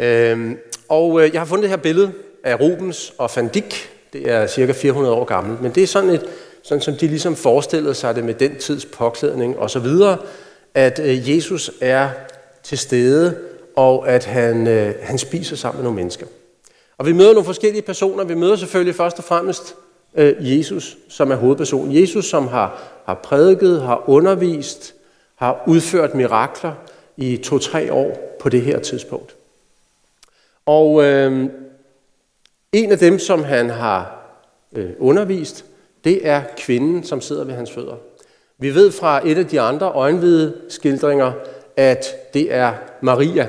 Øh, 0.00 0.56
og 0.88 1.22
øh, 1.22 1.32
jeg 1.32 1.40
har 1.40 1.46
fundet 1.46 1.62
det 1.62 1.70
her 1.70 1.76
billede 1.76 2.12
af 2.44 2.60
Rubens 2.60 3.14
og 3.18 3.30
Van 3.36 3.50
Dyck. 3.54 3.74
Det 4.12 4.30
er 4.30 4.46
cirka 4.46 4.72
400 4.72 5.14
år 5.14 5.24
gammelt, 5.24 5.62
men 5.62 5.72
det 5.74 5.82
er 5.82 5.86
sådan, 5.86 6.10
et, 6.10 6.26
sådan 6.62 6.82
som 6.82 6.94
de 6.94 7.06
ligesom 7.06 7.36
forestillede 7.36 7.94
sig 7.94 8.14
det 8.14 8.24
med 8.24 8.34
den 8.34 8.56
tids 8.56 8.86
påklædning 8.86 9.58
og 9.58 9.70
så 9.70 9.78
videre, 9.78 10.18
at 10.74 10.98
øh, 10.98 11.36
Jesus 11.36 11.70
er 11.80 12.10
til 12.62 12.78
stede, 12.78 13.38
og 13.76 14.08
at 14.08 14.24
han, 14.24 14.66
øh, 14.66 14.94
han 15.02 15.18
spiser 15.18 15.56
sammen 15.56 15.78
med 15.78 15.84
nogle 15.84 15.96
mennesker. 15.96 16.26
Og 16.98 17.06
vi 17.06 17.12
møder 17.12 17.32
nogle 17.32 17.44
forskellige 17.44 17.82
personer. 17.82 18.24
Vi 18.24 18.34
møder 18.34 18.56
selvfølgelig 18.56 18.94
først 18.94 19.18
og 19.18 19.24
fremmest 19.24 19.74
øh, 20.14 20.58
Jesus, 20.58 20.96
som 21.08 21.30
er 21.30 21.36
hovedpersonen. 21.36 21.96
Jesus, 21.96 22.26
som 22.26 22.48
har, 22.48 22.82
har 23.04 23.14
prædiket, 23.14 23.82
har 23.82 24.08
undervist, 24.08 24.94
har 25.34 25.62
udført 25.66 26.14
mirakler 26.14 26.72
i 27.16 27.36
to-tre 27.36 27.92
år 27.92 28.36
på 28.40 28.48
det 28.48 28.62
her 28.62 28.78
tidspunkt. 28.78 29.36
Og 30.66 31.04
øh, 31.04 31.50
en 32.72 32.92
af 32.92 32.98
dem, 32.98 33.18
som 33.18 33.44
han 33.44 33.70
har 33.70 34.26
øh, 34.72 34.90
undervist, 34.98 35.64
det 36.04 36.28
er 36.28 36.42
kvinden, 36.58 37.04
som 37.04 37.20
sidder 37.20 37.44
ved 37.44 37.54
hans 37.54 37.70
fødder. 37.70 37.96
Vi 38.58 38.74
ved 38.74 38.92
fra 38.92 39.28
et 39.28 39.38
af 39.38 39.46
de 39.46 39.60
andre 39.60 39.92
øjenvide 39.92 40.54
skildringer, 40.68 41.32
at 41.76 42.34
det 42.34 42.54
er 42.54 42.72
Maria. 43.00 43.48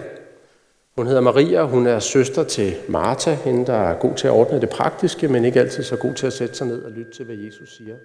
Hun 0.95 1.07
hedder 1.07 1.21
Maria, 1.21 1.63
hun 1.63 1.87
er 1.87 1.99
søster 1.99 2.43
til 2.43 2.75
Martha, 2.87 3.33
hende 3.33 3.65
der 3.65 3.73
er 3.73 3.99
god 3.99 4.15
til 4.15 4.27
at 4.27 4.33
ordne 4.33 4.61
det 4.61 4.69
praktiske, 4.69 5.27
men 5.27 5.45
ikke 5.45 5.59
altid 5.59 5.83
så 5.83 5.95
god 5.95 6.13
til 6.13 6.27
at 6.27 6.33
sætte 6.33 6.55
sig 6.55 6.67
ned 6.67 6.83
og 6.83 6.91
lytte 6.91 7.11
til, 7.11 7.25
hvad 7.25 7.35
Jesus 7.35 7.77
siger. 7.77 7.95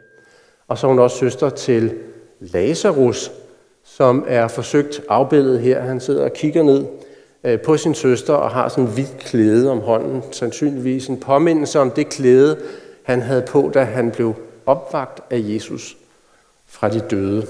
Og 0.69 0.79
så 0.79 0.87
er 0.87 0.89
hun 0.89 0.99
også 0.99 1.17
søster 1.17 1.51
til 1.51 1.95
Lazarus, 2.41 3.31
som 3.85 4.25
er 4.29 4.49
forsøgt 4.49 5.01
afbildet 5.09 5.61
her. 5.61 5.81
Han 5.81 6.01
sidder 6.01 6.25
og 6.25 6.33
kigger 6.33 6.63
ned 6.63 6.87
øh, 7.45 7.61
på 7.61 7.77
sin 7.77 7.95
søster 7.95 8.35
og 8.35 8.51
har 8.51 8.69
sådan 8.69 8.85
en 8.85 8.91
hvid 8.91 9.19
klæde 9.19 9.71
om 9.71 9.81
hånden, 9.81 10.23
sandsynligvis 10.33 11.07
en 11.07 11.21
påmindelse 11.21 11.81
om 11.81 11.91
det 11.91 12.09
klæde, 12.09 12.59
han 13.03 13.23
havde 13.23 13.43
på, 13.43 13.71
da 13.75 13.85
han 13.85 14.11
blev 14.11 14.35
opvagt 14.67 15.21
af 15.33 15.41
Jesus 15.43 15.97
fra 16.67 16.89
de 16.89 17.01
døde. 17.11 17.47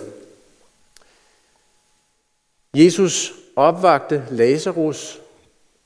Jesus 2.74 3.32
opvagte 3.56 4.24
Lazarus 4.30 5.20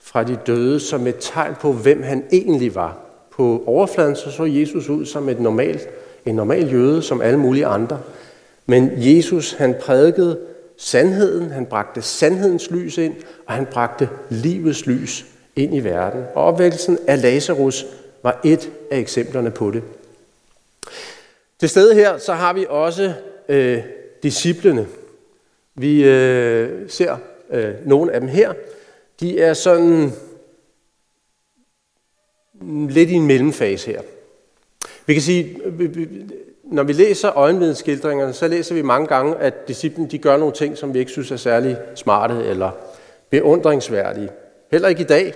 fra 0.05 0.25
de 0.25 0.39
døde 0.47 0.81
som 0.81 1.07
et 1.07 1.17
tegn 1.21 1.55
på, 1.61 1.73
hvem 1.73 2.03
han 2.03 2.25
egentlig 2.33 2.75
var. 2.75 2.99
På 3.31 3.63
overfladen 3.67 4.17
så, 4.17 4.31
så 4.31 4.45
Jesus 4.45 4.89
ud 4.89 5.07
som 5.07 5.29
et 5.29 5.41
normalt, 5.41 5.89
en 6.27 6.35
normal 6.35 6.73
jøde, 6.73 7.03
som 7.03 7.21
alle 7.21 7.39
mulige 7.39 7.67
andre. 7.67 8.01
Men 8.67 8.91
Jesus, 8.97 9.53
han 9.53 9.75
prædikede 9.81 10.39
sandheden, 10.77 11.51
han 11.51 11.67
bragte 11.67 12.03
sandhedens 12.03 12.71
lys 12.71 12.99
ind, 12.99 13.15
og 13.47 13.55
han 13.55 13.67
bragte 13.67 14.09
livets 14.29 14.87
lys 14.87 15.27
ind 15.57 15.75
i 15.75 15.81
verden. 15.81 16.25
Og 16.35 16.45
opvækkelsen 16.45 16.99
af 17.07 17.23
Lazarus 17.23 17.87
var 18.23 18.41
et 18.45 18.71
af 18.91 18.99
eksemplerne 18.99 19.51
på 19.51 19.71
det. 19.71 19.83
Til 21.61 21.69
stede 21.69 21.95
her, 21.95 22.19
så 22.19 22.33
har 22.33 22.53
vi 22.53 22.67
også 22.69 23.13
øh, 23.49 23.79
disciplene. 24.23 24.87
Vi 25.75 26.05
øh, 26.05 26.91
ser 26.91 27.17
øh, 27.51 27.75
nogle 27.85 28.13
af 28.13 28.21
dem 28.21 28.29
her. 28.29 28.53
De 29.21 29.41
er 29.41 29.55
sådan 29.55 30.13
lidt 32.89 33.11
i 33.11 33.13
en 33.13 33.27
mellemfase 33.27 33.91
her. 33.91 34.01
Vi 35.07 35.13
kan 35.13 35.23
sige, 35.23 35.61
når 36.65 36.83
vi 36.83 36.93
læser 36.93 37.39
øjenvidensskildringerne, 37.39 38.33
så 38.33 38.49
læser 38.49 38.75
vi 38.75 38.83
mange 38.83 39.07
gange, 39.07 39.37
at 39.37 39.69
disciplen 39.69 40.11
de 40.11 40.19
gør 40.19 40.37
nogle 40.37 40.55
ting, 40.55 40.79
som 40.79 40.95
vi 40.95 40.99
ikke 40.99 41.11
synes 41.11 41.31
er 41.31 41.37
særlig 41.37 41.77
smarte 41.95 42.45
eller 42.45 42.71
beundringsværdige. 43.31 44.29
Heller 44.71 44.89
ikke 44.89 45.01
i 45.03 45.07
dag, 45.07 45.35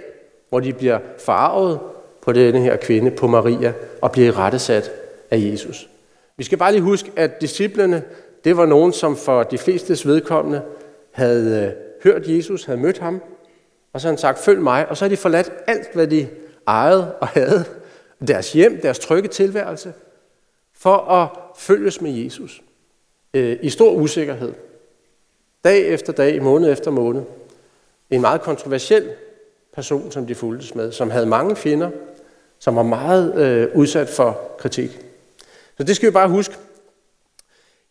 hvor 0.49 0.61
de 0.61 0.73
bliver 0.73 0.99
farvet 1.19 1.79
på 2.23 2.33
denne 2.33 2.61
her 2.61 2.77
kvinde, 2.77 3.11
på 3.11 3.27
Maria, 3.27 3.73
og 4.01 4.13
bliver 4.13 4.39
rettesat 4.39 4.91
af 5.31 5.39
Jesus. 5.39 5.89
Vi 6.37 6.45
skal 6.45 6.59
bare 6.59 6.73
lige 6.73 6.83
huske, 6.83 7.13
at 7.17 7.41
disciplene, 7.41 8.03
det 8.45 8.57
var 8.57 8.67
nogen, 8.67 8.93
som 8.93 9.17
for 9.17 9.43
de 9.43 9.59
flestes 9.59 10.07
vedkommende 10.07 10.63
havde 11.11 11.67
øh, 11.67 11.73
hørt 12.05 12.29
Jesus, 12.29 12.65
havde 12.65 12.81
mødt 12.81 12.99
ham, 12.99 13.21
og 13.99 14.03
så 14.03 14.09
har 14.09 14.13
han 14.13 14.19
sagt, 14.19 14.39
følg 14.39 14.61
mig, 14.61 14.89
og 14.89 14.97
så 14.97 15.05
har 15.05 15.09
de 15.09 15.17
forladt 15.17 15.53
alt, 15.67 15.95
hvad 15.95 16.07
de 16.07 16.29
ejede 16.67 17.15
og 17.15 17.29
havde, 17.29 17.65
deres 18.29 18.53
hjem, 18.53 18.81
deres 18.81 18.99
trygge 18.99 19.29
tilværelse, 19.29 19.93
for 20.75 20.97
at 20.97 21.29
følges 21.57 22.01
med 22.01 22.11
Jesus 22.11 22.63
øh, 23.35 23.59
i 23.63 23.71
stor 23.71 23.93
usikkerhed. 23.93 24.53
Dag 25.65 25.89
efter 25.89 26.13
dag, 26.13 26.43
måned 26.43 26.73
efter 26.73 26.91
måned. 26.91 27.23
En 28.11 28.21
meget 28.21 28.41
kontroversiel 28.41 29.11
person, 29.75 30.11
som 30.11 30.27
de 30.27 30.35
fulgtes 30.35 30.75
med, 30.75 30.93
som 30.93 31.11
havde 31.11 31.27
mange 31.27 31.57
fjender, 31.57 31.91
som 32.59 32.77
var 32.77 32.83
meget 32.83 33.35
øh, 33.35 33.69
udsat 33.75 34.09
for 34.09 34.41
kritik. 34.59 35.01
Så 35.77 35.83
det 35.83 35.97
skal 35.97 36.07
vi 36.07 36.13
bare 36.13 36.29
huske. 36.29 36.55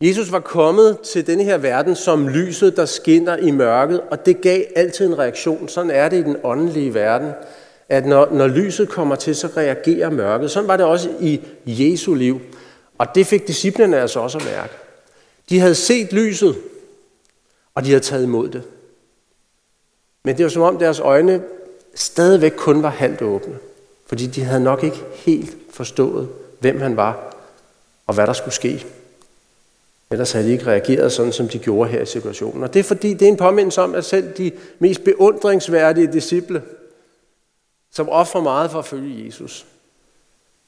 Jesus 0.01 0.32
var 0.32 0.39
kommet 0.39 1.00
til 1.00 1.27
denne 1.27 1.44
her 1.44 1.58
verden 1.58 1.96
som 1.96 2.27
lyset, 2.27 2.77
der 2.77 2.86
skinner 2.86 3.38
i 3.38 3.51
mørket, 3.51 4.01
og 4.01 4.25
det 4.25 4.42
gav 4.42 4.63
altid 4.75 5.08
en 5.08 5.20
reaktion. 5.20 5.70
Sådan 5.70 5.92
er 5.92 6.10
det 6.10 6.18
i 6.18 6.24
den 6.24 6.38
åndelige 6.44 6.94
verden, 6.94 7.32
at 7.89 8.06
når, 8.06 8.30
når 8.32 8.48
lyset 8.48 8.89
kommer 8.89 9.16
til, 9.16 9.36
så 9.36 9.50
reagerer 9.58 10.10
mørket. 10.10 10.51
Sådan 10.51 10.68
var 10.68 10.77
det 10.77 10.86
også 10.86 11.10
i 11.20 11.42
Jesu 11.66 12.13
liv. 12.13 12.42
Og 12.98 13.16
det 13.16 13.27
fik 13.27 13.48
disciplene 13.48 14.00
altså 14.00 14.20
også 14.20 14.38
at 14.38 14.46
mærke. 14.46 14.74
De 15.50 15.60
havde 15.60 15.75
set 15.75 16.13
lyset, 16.13 16.56
og 17.75 17.84
de 17.84 17.89
havde 17.89 18.04
taget 18.04 18.24
imod 18.24 18.50
det. 18.50 18.63
Men 20.24 20.38
det 20.38 20.44
var 20.44 20.50
som 20.50 20.62
om 20.62 20.77
deres 20.77 21.00
øjne 21.00 21.42
stadigvæk 21.96 22.54
kun 22.58 22.84
var 22.84 22.89
halvt 22.89 23.22
åbne. 23.22 23.58
Fordi 24.08 24.27
de 24.27 24.44
havde 24.44 24.63
nok 24.63 24.84
ikke 24.84 25.04
helt 25.13 25.58
forstået, 25.72 26.30
hvem 26.60 26.82
han 26.82 26.98
var, 26.98 27.36
og 28.08 28.13
hvad 28.13 28.27
der 28.27 28.34
skulle 28.34 28.54
ske. 28.54 28.86
Ellers 30.12 30.32
havde 30.32 30.46
de 30.46 30.52
ikke 30.52 30.66
reageret 30.66 31.12
sådan, 31.12 31.32
som 31.32 31.48
de 31.48 31.60
gjorde 31.60 31.90
her 31.90 32.02
i 32.02 32.06
situationen. 32.06 32.64
Og 32.64 32.74
det 32.74 32.80
er 32.80 32.84
fordi, 32.84 33.14
det 33.14 33.22
er 33.22 33.30
en 33.30 33.38
påmindelse 33.38 33.82
om, 33.82 33.96
at 33.96 34.06
selv 34.06 34.34
de 34.38 34.52
mest 34.80 35.04
beundringsværdige 35.04 36.14
disciple, 36.14 36.64
som 37.92 38.10
offrer 38.10 38.42
meget 38.42 38.72
for 38.72 38.80
at 38.80 38.86
følge 38.86 39.26
Jesus, 39.26 39.66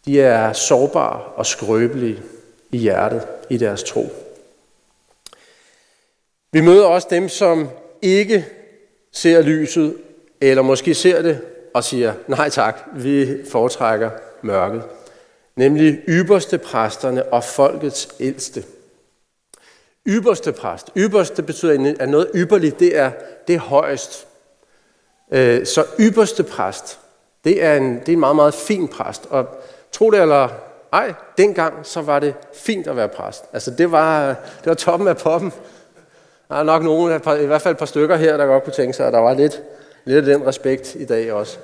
de 0.06 0.22
er 0.22 0.54
sårbare 0.54 1.22
og 1.24 1.46
skrøbelige 1.46 2.22
i 2.72 2.78
hjertet, 2.78 3.28
i 3.50 3.58
deres 3.58 3.84
tro. 3.84 4.10
Vi 6.52 6.62
møder 6.62 6.86
også 6.86 7.08
dem, 7.12 7.30
som 7.30 7.70
ikke 8.02 8.46
ser 9.12 9.42
lyset, 9.42 9.96
eller 10.42 10.62
måske 10.62 10.94
ser 10.94 11.22
det 11.22 11.42
og 11.74 11.84
siger, 11.84 12.14
nej 12.28 12.50
tak, 12.50 12.80
vi 12.96 13.38
foretrækker 13.50 14.10
mørket. 14.42 14.84
Nemlig 15.56 16.00
ypperste 16.08 16.58
præsterne 16.58 17.34
og 17.34 17.44
folkets 17.44 18.08
ældste. 18.20 18.64
Ypperste 20.10 20.52
præst. 20.52 20.92
Ypperste 20.98 21.44
betyder, 21.44 21.96
at 22.00 22.10
noget 22.10 22.28
ypperligt, 22.36 22.80
det 22.80 22.98
er, 22.98 23.12
det 23.48 23.56
er 23.56 23.60
højst. 23.60 24.28
Øh, 25.32 25.66
så 25.66 25.86
ypperste 26.00 26.44
præst, 26.44 27.00
det 27.44 27.64
er, 27.64 27.76
en, 27.76 28.00
det 28.00 28.10
er 28.10 28.14
en 28.14 28.20
meget, 28.20 28.36
meget 28.36 28.54
fin 28.54 28.88
præst. 28.88 29.28
Og 29.30 29.48
tro 29.92 30.12
det 30.12 30.22
eller 30.22 30.50
ej, 30.94 31.14
dengang 31.38 31.74
så 31.84 32.02
var 32.02 32.20
det 32.20 32.34
fint 32.54 32.88
at 32.88 32.96
være 32.96 33.08
præst. 33.08 33.44
Altså 33.54 33.72
det 33.72 33.92
var, 33.92 34.28
det 34.60 34.66
var 34.66 34.74
toppen 34.74 35.08
af 35.08 35.18
poppen. 35.18 35.54
Der 36.50 36.56
er 36.56 36.64
nok 36.64 36.84
nogen, 36.84 37.22
i 37.42 37.46
hvert 37.46 37.62
fald 37.62 37.74
et 37.74 37.78
par 37.78 37.86
stykker 37.86 38.16
her, 38.16 38.38
der 38.38 38.46
godt 38.46 38.64
kunne 38.64 38.74
tænke 38.74 38.94
sig, 38.94 39.08
at 39.08 39.14
der 39.14 39.20
var 39.20 39.34
lidt, 39.34 39.62
lidt 40.06 40.18
af 40.18 40.38
den 40.38 40.48
respekt 40.48 40.96
i 40.96 41.06
dag 41.06 41.34
også. 41.34 41.58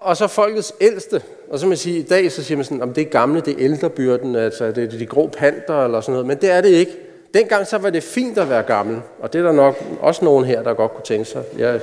Og 0.00 0.16
så 0.16 0.26
folkets 0.26 0.74
ældste. 0.80 1.22
Og 1.50 1.58
så 1.58 1.66
man 1.66 1.76
sige, 1.76 1.98
i 1.98 2.02
dag 2.02 2.32
så 2.32 2.42
siger 2.42 2.56
man 2.56 2.64
sådan, 2.64 2.82
om 2.82 2.94
det 2.94 3.00
er 3.00 3.10
gamle, 3.10 3.40
det 3.40 3.52
er 3.52 3.58
ældrebyrden, 3.58 4.36
altså 4.36 4.70
det 4.70 4.94
er 4.94 4.98
de 4.98 5.06
grå 5.06 5.26
panter 5.26 5.84
eller 5.84 6.00
sådan 6.00 6.12
noget. 6.12 6.26
Men 6.26 6.36
det 6.36 6.50
er 6.50 6.60
det 6.60 6.68
ikke. 6.68 7.07
Dengang 7.34 7.66
så 7.66 7.78
var 7.78 7.90
det 7.90 8.02
fint 8.02 8.38
at 8.38 8.48
være 8.48 8.62
gammel, 8.62 9.00
og 9.18 9.32
det 9.32 9.38
er 9.38 9.42
der 9.42 9.52
nok 9.52 9.84
også 10.00 10.24
nogen 10.24 10.44
her, 10.44 10.62
der 10.62 10.74
godt 10.74 10.92
kunne 10.92 11.04
tænke 11.04 11.24
sig. 11.24 11.44
Jeg 11.58 11.80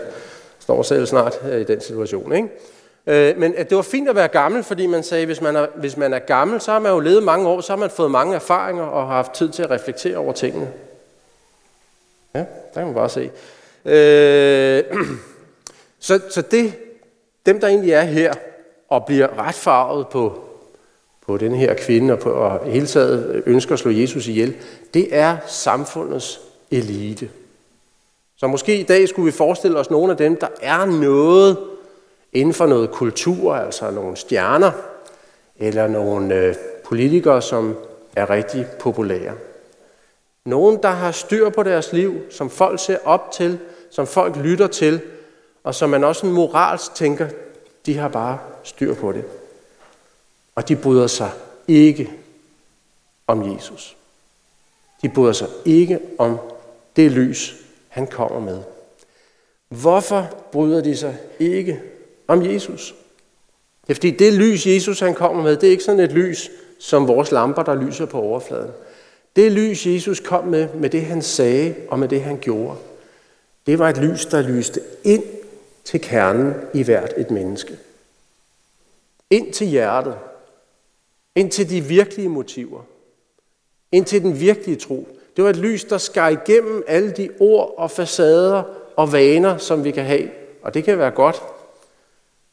står 0.60 0.84
selv 0.84 1.06
snart 1.06 1.40
øh, 1.52 1.62
i 1.62 1.64
den 1.64 1.82
situation. 1.82 2.34
Ikke? 2.34 2.50
Øh, 3.08 3.38
men 3.38 3.56
at 3.58 3.70
det 3.70 3.76
var 3.76 3.82
fint 3.82 4.10
at 4.10 4.16
være 4.16 4.28
gammel, 4.28 4.64
fordi 4.64 4.88
man 4.88 5.04
sagde, 5.04 5.26
hvis 5.26 5.42
man, 5.42 5.56
er, 5.56 5.68
hvis 5.76 5.98
man 5.98 6.14
er 6.14 6.20
gammel, 6.20 6.62
så 6.62 6.72
har 6.72 6.80
man 6.80 6.92
jo 6.92 7.00
levet 7.00 7.24
mange 7.24 7.48
år, 7.48 7.62
så 7.62 7.74
har 7.74 7.78
man 7.78 7.90
fået 7.90 8.12
mange 8.12 8.36
erfaringer 8.36 8.84
og 8.84 9.08
har 9.08 9.16
haft 9.16 9.32
tid 9.32 9.50
til 9.50 9.64
at 9.64 9.72
reflektere 9.72 10.18
over 10.18 10.34
tingene. 10.34 10.72
Ja, 12.36 12.40
der 12.40 12.46
kan 12.76 12.86
man 12.86 12.94
bare 12.94 13.10
se. 13.10 13.32
Øh, 13.86 14.84
så, 16.00 16.20
så 16.30 16.42
det, 16.42 16.74
dem 17.46 17.60
der 17.60 17.68
egentlig 17.68 17.92
er 17.92 18.02
her 18.02 18.34
og 18.90 19.06
bliver 19.06 19.48
retfarvet 19.48 20.08
på 20.08 20.46
på 21.28 21.38
den 21.38 21.56
her 21.56 21.74
kvinde 21.74 22.14
og 22.14 22.20
på 22.20 22.30
og 22.30 22.66
hele 22.66 22.88
taget 22.88 23.44
ønsker 23.46 23.74
at 23.74 23.80
slå 23.80 23.92
Jesus 23.92 24.28
ihjel, 24.28 24.56
det 24.94 25.08
er 25.12 25.38
samfundets 25.48 26.42
elite. 26.72 27.30
Så 28.38 28.48
måske 28.48 28.80
i 28.80 28.84
dag 28.84 29.10
skulle 29.10 29.26
vi 29.26 29.32
forestille 29.32 29.80
os 29.80 29.90
nogle 29.90 30.12
af 30.12 30.18
dem, 30.18 30.36
der 30.36 30.48
er 30.62 30.86
noget 30.86 31.58
inden 32.34 32.54
for 32.54 32.66
noget 32.66 32.92
kultur, 32.92 33.56
altså 33.56 33.92
nogle 33.92 34.16
stjerner, 34.16 34.72
eller 35.60 35.88
nogle 35.88 36.36
øh, 36.36 36.56
politikere, 36.86 37.42
som 37.42 37.76
er 38.16 38.30
rigtig 38.30 38.66
populære. 38.80 39.34
Nogen, 40.46 40.80
der 40.84 40.90
har 40.90 41.12
styr 41.12 41.50
på 41.50 41.64
deres 41.64 41.94
liv, 41.94 42.16
som 42.30 42.50
folk 42.50 42.80
ser 42.80 42.98
op 43.06 43.32
til, 43.32 43.60
som 43.90 44.08
folk 44.08 44.36
lytter 44.36 44.68
til, 44.68 45.02
og 45.64 45.76
som 45.76 45.90
man 45.90 46.04
også 46.04 46.28
en 46.28 46.34
moralsk 46.34 46.96
tænker, 46.96 47.28
de 47.86 47.98
har 47.98 48.08
bare 48.08 48.38
styr 48.64 48.94
på 48.94 49.12
det. 49.12 49.24
Og 50.56 50.68
de 50.68 50.76
bryder 50.76 51.08
sig 51.08 51.32
ikke 51.68 52.12
om 53.28 53.56
Jesus. 53.56 53.98
De 55.02 55.10
bryder 55.10 55.34
sig 55.34 55.48
ikke 55.66 56.00
om 56.18 56.38
det 56.96 57.12
lys, 57.12 57.56
han 57.88 58.08
kommer 58.08 58.40
med. 58.40 58.60
Hvorfor 59.70 60.28
bryder 60.52 60.82
de 60.82 60.98
sig 60.98 61.18
ikke 61.40 61.82
om 62.28 62.46
Jesus? 62.46 62.96
Det 63.82 63.90
er 63.90 63.96
fordi 63.96 64.12
det 64.12 64.34
lys, 64.34 64.68
Jesus 64.68 65.00
han 65.00 65.14
kommer 65.14 65.44
med, 65.44 65.58
det 65.58 65.68
er 65.68 65.72
ikke 65.72 65.84
sådan 65.84 66.00
et 66.00 66.12
lys, 66.12 66.50
som 66.80 67.08
vores 67.08 67.32
lamper, 67.32 67.64
der 67.64 67.76
lyser 67.76 68.06
på 68.06 68.22
overfladen. 68.22 68.72
Det 69.36 69.52
lys, 69.52 69.86
Jesus 69.86 70.20
kom 70.20 70.48
med, 70.48 70.74
med 70.74 70.90
det 70.90 71.06
han 71.06 71.22
sagde 71.22 71.76
og 71.90 72.00
med 72.00 72.08
det 72.08 72.22
han 72.22 72.38
gjorde, 72.38 72.78
det 73.66 73.80
var 73.80 73.90
et 73.90 73.98
lys, 73.98 74.26
der 74.26 74.42
lyste 74.42 74.82
ind 75.04 75.24
til 75.84 76.02
kernen 76.02 76.54
i 76.74 76.84
hvert 76.84 77.14
et 77.18 77.32
menneske. 77.32 77.78
Ind 79.30 79.54
til 79.54 79.68
hjertet. 79.68 80.16
Ind 81.36 81.52
til 81.52 81.70
de 81.70 81.82
virkelige 81.82 82.30
motiver. 82.30 82.82
Ind 83.92 84.06
til 84.06 84.22
den 84.22 84.40
virkelige 84.40 84.78
tro. 84.78 85.08
Det 85.36 85.44
var 85.44 85.50
et 85.50 85.56
lys, 85.56 85.84
der 85.84 85.98
skar 85.98 86.30
igennem 86.30 86.84
alle 86.88 87.12
de 87.12 87.30
ord 87.40 87.74
og 87.78 87.92
facader 87.92 88.64
og 88.96 89.14
vaner, 89.14 89.58
som 89.58 89.84
vi 89.84 89.92
kan 89.92 90.06
have. 90.06 90.30
Og 90.64 90.74
det 90.74 90.84
kan 90.84 91.00
være 91.00 91.12
godt. 91.12 91.42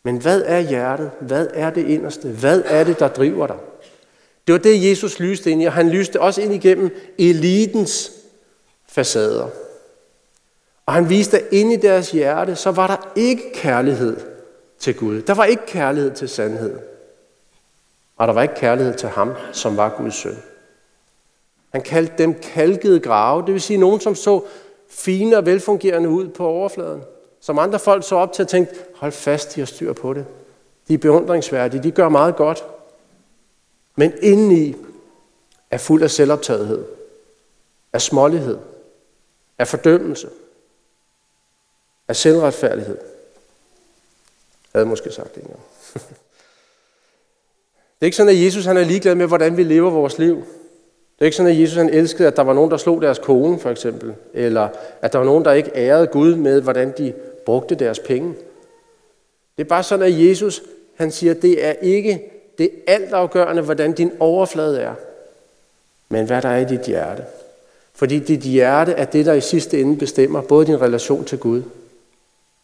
Men 0.05 0.17
hvad 0.17 0.43
er 0.47 0.61
hjertet? 0.61 1.11
Hvad 1.21 1.49
er 1.55 1.71
det 1.71 1.87
inderste? 1.87 2.29
Hvad 2.29 2.62
er 2.67 2.85
det, 2.85 2.99
der 2.99 3.09
driver 3.09 3.47
dig? 3.47 3.57
Det 4.47 4.53
var 4.53 4.59
det, 4.59 4.91
Jesus 4.91 5.21
lyste 5.21 5.51
ind 5.51 5.62
i, 5.62 5.65
og 5.65 5.73
han 5.73 5.91
lyste 5.91 6.21
også 6.21 6.43
ind 6.43 6.55
igennem 6.55 6.91
elitens 7.19 8.12
facader. 8.89 9.49
Og 10.87 10.93
han 10.93 11.09
viste, 11.09 11.39
at 11.39 11.45
inde 11.53 11.75
i 11.75 11.77
deres 11.77 12.11
hjerte, 12.11 12.57
så 12.57 12.71
var 12.71 12.87
der 12.87 13.12
ikke 13.17 13.53
kærlighed 13.55 14.17
til 14.79 14.97
Gud. 14.97 15.23
Der 15.23 15.35
var 15.35 15.45
ikke 15.45 15.67
kærlighed 15.67 16.11
til 16.11 16.29
sandhed. 16.29 16.79
Og 18.16 18.28
der 18.28 18.35
var 18.35 18.42
ikke 18.42 18.54
kærlighed 18.54 18.95
til 18.95 19.09
ham, 19.09 19.33
som 19.52 19.76
var 19.76 19.95
Guds 19.97 20.14
søn. 20.14 20.42
Han 21.73 21.83
kaldte 21.83 22.14
dem 22.19 22.35
kalkede 22.35 23.00
grave, 23.00 23.47
det 23.47 23.52
vil 23.52 23.61
sige 23.61 23.76
nogen, 23.76 24.00
som 24.00 24.14
så 24.14 24.45
fine 24.88 25.37
og 25.37 25.47
velfungerende 25.47 26.09
ud 26.09 26.28
på 26.28 26.47
overfladen. 26.47 27.02
Som 27.40 27.59
andre 27.59 27.78
folk 27.78 28.09
så 28.09 28.16
op 28.16 28.33
til 28.33 28.42
at 28.42 28.49
tænke, 28.49 28.75
hold 28.95 29.12
fast, 29.12 29.54
de 29.54 29.61
har 29.61 29.66
styr 29.66 29.92
på 29.92 30.14
det. 30.14 30.26
De 30.88 30.95
er 30.95 30.99
beundringsværdige, 30.99 31.83
de 31.83 31.90
gør 31.90 32.09
meget 32.09 32.37
godt. 32.37 32.64
Men 33.97 34.12
indeni 34.23 34.76
er 35.71 35.78
fuld 35.78 36.02
af 36.02 36.11
selvoptagethed, 36.11 36.85
af 37.92 38.02
smålighed, 38.02 38.59
af 39.59 39.69
fordømmelse, 39.69 40.28
af 42.09 42.16
selvretfærdighed. 42.16 42.99
Jeg 44.75 44.78
havde 44.78 44.87
måske 44.87 45.12
sagt 45.12 45.35
det 45.35 45.42
engang. 45.42 45.61
Det 48.02 48.06
er 48.06 48.09
ikke 48.09 48.16
sådan, 48.16 48.37
at 48.37 48.44
Jesus 48.44 48.64
han 48.64 48.76
er 48.76 48.85
ligeglad 48.85 49.14
med, 49.14 49.26
hvordan 49.26 49.56
vi 49.56 49.62
lever 49.62 49.90
vores 49.90 50.18
liv. 50.18 50.37
Det 50.37 51.21
er 51.21 51.25
ikke 51.25 51.37
sådan, 51.37 51.52
at 51.52 51.61
Jesus 51.61 51.76
han 51.76 51.88
elskede, 51.88 52.28
at 52.28 52.37
der 52.37 52.42
var 52.42 52.52
nogen, 52.52 52.71
der 52.71 52.76
slog 52.76 53.02
deres 53.02 53.18
kone, 53.18 53.59
for 53.59 53.71
eksempel. 53.71 54.14
Eller 54.35 54.68
at 55.02 55.12
der 55.12 55.18
var 55.18 55.26
nogen, 55.26 55.44
der 55.44 55.52
ikke 55.52 55.71
ærede 55.75 56.06
Gud 56.06 56.35
med, 56.35 56.61
hvordan 56.61 56.94
de 56.99 57.12
brugte 57.47 57.75
deres 57.75 57.99
penge. 57.99 58.35
Det 59.56 59.64
er 59.64 59.68
bare 59.68 59.82
sådan, 59.82 60.06
at 60.06 60.28
Jesus 60.28 60.62
han 60.97 61.11
siger, 61.11 61.35
at 61.35 61.42
det 61.42 61.64
er 61.64 61.73
ikke 61.73 62.30
det 62.59 62.71
altafgørende, 62.87 63.62
hvordan 63.62 63.92
din 63.92 64.12
overflade 64.21 64.80
er, 64.80 64.94
men 66.09 66.26
hvad 66.26 66.42
der 66.42 66.49
er 66.49 66.59
i 66.59 66.64
dit 66.64 66.87
hjerte. 66.87 67.25
Fordi 67.94 68.18
dit 68.18 68.40
hjerte 68.40 68.92
er 68.92 69.04
det, 69.04 69.26
der 69.26 69.32
i 69.32 69.40
sidste 69.40 69.80
ende 69.80 69.97
bestemmer 69.97 70.42
både 70.42 70.66
din 70.66 70.80
relation 70.80 71.25
til 71.25 71.38
Gud 71.38 71.62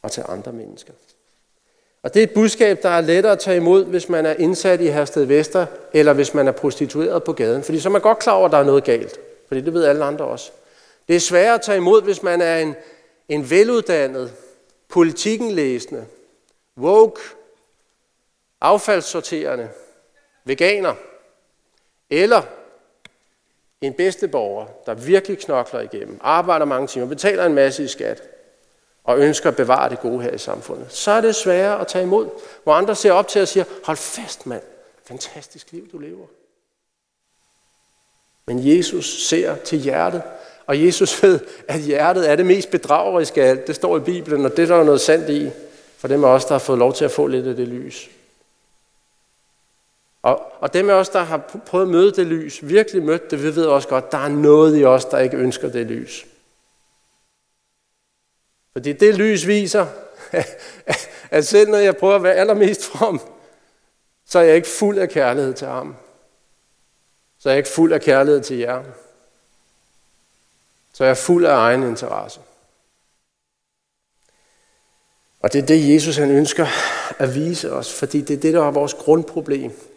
og 0.02 0.12
til 0.12 0.22
andre 0.28 0.52
mennesker. 0.52 0.92
Og 2.08 2.14
det 2.14 2.20
er 2.20 2.26
et 2.26 2.34
budskab, 2.34 2.82
der 2.82 2.88
er 2.88 3.00
lettere 3.00 3.32
at 3.32 3.38
tage 3.38 3.56
imod, 3.56 3.84
hvis 3.84 4.08
man 4.08 4.26
er 4.26 4.34
indsat 4.34 4.80
i 4.80 4.86
Hersted 4.86 5.24
Vester, 5.24 5.66
eller 5.92 6.12
hvis 6.12 6.34
man 6.34 6.48
er 6.48 6.52
prostitueret 6.52 7.24
på 7.24 7.32
gaden. 7.32 7.62
Fordi 7.62 7.80
så 7.80 7.88
er 7.88 7.92
man 7.92 8.00
godt 8.00 8.18
klar 8.18 8.32
over, 8.32 8.46
at 8.46 8.52
der 8.52 8.58
er 8.58 8.64
noget 8.64 8.84
galt. 8.84 9.20
Fordi 9.48 9.60
det 9.60 9.74
ved 9.74 9.84
alle 9.84 10.04
andre 10.04 10.24
også. 10.24 10.50
Det 11.08 11.16
er 11.16 11.20
sværere 11.20 11.54
at 11.54 11.60
tage 11.60 11.76
imod, 11.76 12.02
hvis 12.02 12.22
man 12.22 12.40
er 12.40 12.58
en, 12.58 12.74
en 13.28 13.50
veluddannet, 13.50 14.32
politikken 14.88 15.50
læsende, 15.50 16.06
woke, 16.78 17.20
affaldssorterende, 18.60 19.68
veganer, 20.44 20.94
eller 22.10 22.42
en 23.80 23.92
bedsteborger, 23.92 24.66
der 24.86 24.94
virkelig 24.94 25.38
knokler 25.38 25.80
igennem, 25.80 26.18
arbejder 26.20 26.64
mange 26.64 26.86
timer, 26.86 27.06
betaler 27.06 27.46
en 27.46 27.54
masse 27.54 27.84
i 27.84 27.88
skat, 27.88 28.22
og 29.08 29.18
ønsker 29.18 29.48
at 29.48 29.56
bevare 29.56 29.90
det 29.90 30.00
gode 30.00 30.22
her 30.22 30.30
i 30.30 30.38
samfundet, 30.38 30.86
så 30.88 31.10
er 31.10 31.20
det 31.20 31.34
sværere 31.34 31.80
at 31.80 31.86
tage 31.86 32.02
imod. 32.02 32.28
Hvor 32.64 32.72
andre 32.72 32.94
ser 32.94 33.12
op 33.12 33.28
til 33.28 33.42
og 33.42 33.48
siger, 33.48 33.64
hold 33.84 33.96
fast 33.96 34.46
mand, 34.46 34.62
fantastisk 35.04 35.72
liv 35.72 35.88
du 35.92 35.98
lever. 35.98 36.26
Men 38.46 38.76
Jesus 38.76 39.28
ser 39.28 39.56
til 39.56 39.78
hjertet, 39.78 40.22
og 40.66 40.84
Jesus 40.84 41.22
ved, 41.22 41.40
at 41.68 41.80
hjertet 41.80 42.30
er 42.30 42.36
det 42.36 42.46
mest 42.46 42.70
bedrageriske 42.70 43.42
af 43.42 43.48
alt. 43.48 43.66
Det 43.66 43.74
står 43.74 43.96
i 43.96 44.00
Bibelen, 44.00 44.44
og 44.44 44.56
det 44.56 44.70
er 44.70 44.76
der 44.76 44.84
noget 44.84 45.00
sandt 45.00 45.28
i, 45.28 45.50
for 45.98 46.08
dem 46.08 46.24
af 46.24 46.28
os, 46.28 46.44
der 46.44 46.54
har 46.54 46.58
fået 46.58 46.78
lov 46.78 46.94
til 46.94 47.04
at 47.04 47.10
få 47.10 47.26
lidt 47.26 47.46
af 47.46 47.56
det 47.56 47.68
lys. 47.68 48.10
Og, 50.22 50.42
og 50.60 50.74
dem 50.74 50.90
af 50.90 50.94
os, 50.94 51.08
der 51.08 51.22
har 51.22 51.38
prøvet 51.66 51.84
at 51.84 51.90
møde 51.90 52.12
det 52.12 52.26
lys, 52.26 52.58
virkelig 52.62 53.02
mødt 53.02 53.30
det, 53.30 53.42
vi 53.42 53.56
ved 53.56 53.66
også 53.66 53.88
godt, 53.88 54.12
der 54.12 54.18
er 54.18 54.28
noget 54.28 54.80
i 54.80 54.84
os, 54.84 55.04
der 55.04 55.18
ikke 55.18 55.36
ønsker 55.36 55.68
det 55.68 55.86
lys. 55.86 56.26
Fordi 58.78 58.92
det 58.92 59.14
lys 59.14 59.46
viser, 59.46 59.86
at 61.30 61.46
selv 61.46 61.70
når 61.70 61.78
jeg 61.78 61.96
prøver 61.96 62.14
at 62.14 62.22
være 62.22 62.34
allermest 62.34 62.84
from, 62.84 63.20
så 64.26 64.38
er 64.38 64.42
jeg 64.42 64.56
ikke 64.56 64.68
fuld 64.68 64.98
af 64.98 65.08
kærlighed 65.08 65.54
til 65.54 65.66
ham. 65.66 65.96
Så 67.38 67.48
er 67.48 67.52
jeg 67.52 67.58
ikke 67.58 67.68
fuld 67.68 67.92
af 67.92 68.00
kærlighed 68.00 68.40
til 68.40 68.56
jer. 68.56 68.84
Så 70.92 71.04
er 71.04 71.08
jeg 71.08 71.16
fuld 71.16 71.46
af 71.46 71.54
egen 71.54 71.82
interesse. 71.82 72.40
Og 75.40 75.52
det 75.52 75.62
er 75.62 75.66
det, 75.66 75.94
Jesus 75.94 76.16
han 76.16 76.30
ønsker 76.30 76.66
at 77.18 77.34
vise 77.34 77.72
os, 77.72 77.94
fordi 77.94 78.20
det 78.20 78.36
er 78.36 78.40
det, 78.40 78.54
der 78.54 78.66
er 78.66 78.70
vores 78.70 78.94
grundproblem. 78.94 79.87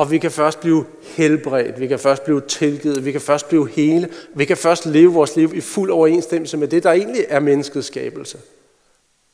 Og 0.00 0.10
vi 0.10 0.18
kan 0.18 0.30
først 0.30 0.60
blive 0.60 0.86
helbredt, 1.02 1.80
vi 1.80 1.86
kan 1.86 1.98
først 1.98 2.24
blive 2.24 2.40
tilgivet, 2.40 3.04
vi 3.04 3.12
kan 3.12 3.20
først 3.20 3.48
blive 3.48 3.68
hele, 3.68 4.10
vi 4.34 4.44
kan 4.44 4.56
først 4.56 4.86
leve 4.86 5.12
vores 5.12 5.36
liv 5.36 5.54
i 5.54 5.60
fuld 5.60 5.90
overensstemmelse 5.90 6.56
med 6.56 6.68
det, 6.68 6.82
der 6.82 6.92
egentlig 6.92 7.26
er 7.28 7.40
menneskets 7.40 7.86
skabelse 7.86 8.38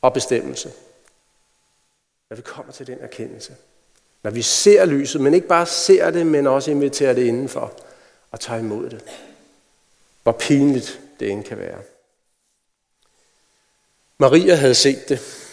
og 0.01 0.13
bestemmelse. 0.13 0.71
Når 2.29 2.35
vi 2.35 2.41
kommer 2.41 2.73
til 2.73 2.87
den 2.87 2.97
erkendelse. 3.01 3.55
Når 4.23 4.31
vi 4.31 4.41
ser 4.41 4.85
lyset, 4.85 5.21
men 5.21 5.33
ikke 5.33 5.47
bare 5.47 5.65
ser 5.65 6.11
det, 6.11 6.25
men 6.25 6.47
også 6.47 6.71
inviterer 6.71 7.13
det 7.13 7.23
indenfor 7.23 7.73
og 8.31 8.39
tager 8.39 8.59
imod 8.59 8.89
det. 8.89 9.03
Hvor 10.23 10.31
pinligt 10.31 10.99
det 11.19 11.31
end 11.31 11.43
kan 11.43 11.57
være. 11.57 11.79
Maria 14.17 14.55
havde 14.55 14.75
set 14.75 15.09
det. 15.09 15.46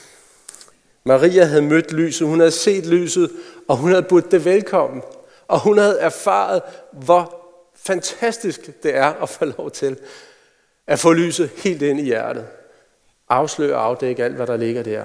Maria 1.05 1.45
havde 1.45 1.63
mødt 1.63 1.93
lyset, 1.93 2.29
hun 2.29 2.39
havde 2.39 2.51
set 2.51 2.87
lyset, 2.87 3.31
og 3.69 3.77
hun 3.77 3.91
havde 3.91 4.03
budt 4.03 4.31
det 4.31 4.45
velkommen. 4.45 5.03
Og 5.49 5.61
hun 5.61 5.79
havde 5.79 6.01
erfaret, 6.01 6.63
hvor 6.93 7.45
fantastisk 7.75 8.83
det 8.83 8.97
er 8.97 9.23
at 9.23 9.29
få 9.29 9.45
lov 9.45 9.71
til 9.71 9.99
at 10.87 10.99
få 10.99 11.13
lyset 11.13 11.51
helt 11.57 11.83
ind 11.83 12.01
i 12.01 12.05
hjertet. 12.05 12.47
Afsløre 13.29 13.77
og 13.77 13.85
afdække 13.85 14.25
alt, 14.25 14.35
hvad 14.35 14.47
der 14.47 14.57
ligger 14.57 14.83
der. 14.83 15.05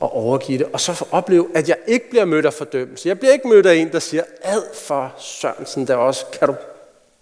Og 0.00 0.12
overgive 0.12 0.58
det. 0.58 0.66
Og 0.72 0.80
så 0.80 0.92
få 0.92 1.06
opleve, 1.10 1.48
at 1.54 1.68
jeg 1.68 1.76
ikke 1.86 2.10
bliver 2.10 2.24
mødt 2.24 2.46
af 2.46 2.52
fordømmelse. 2.52 3.08
Jeg 3.08 3.18
bliver 3.18 3.32
ikke 3.32 3.48
mødt 3.48 3.66
af 3.66 3.74
en, 3.74 3.92
der 3.92 3.98
siger, 3.98 4.22
ad 4.42 4.62
for 4.74 5.14
Sørensen, 5.18 5.86
der 5.86 5.96
også 5.96 6.26
kan 6.32 6.48
du 6.48 6.54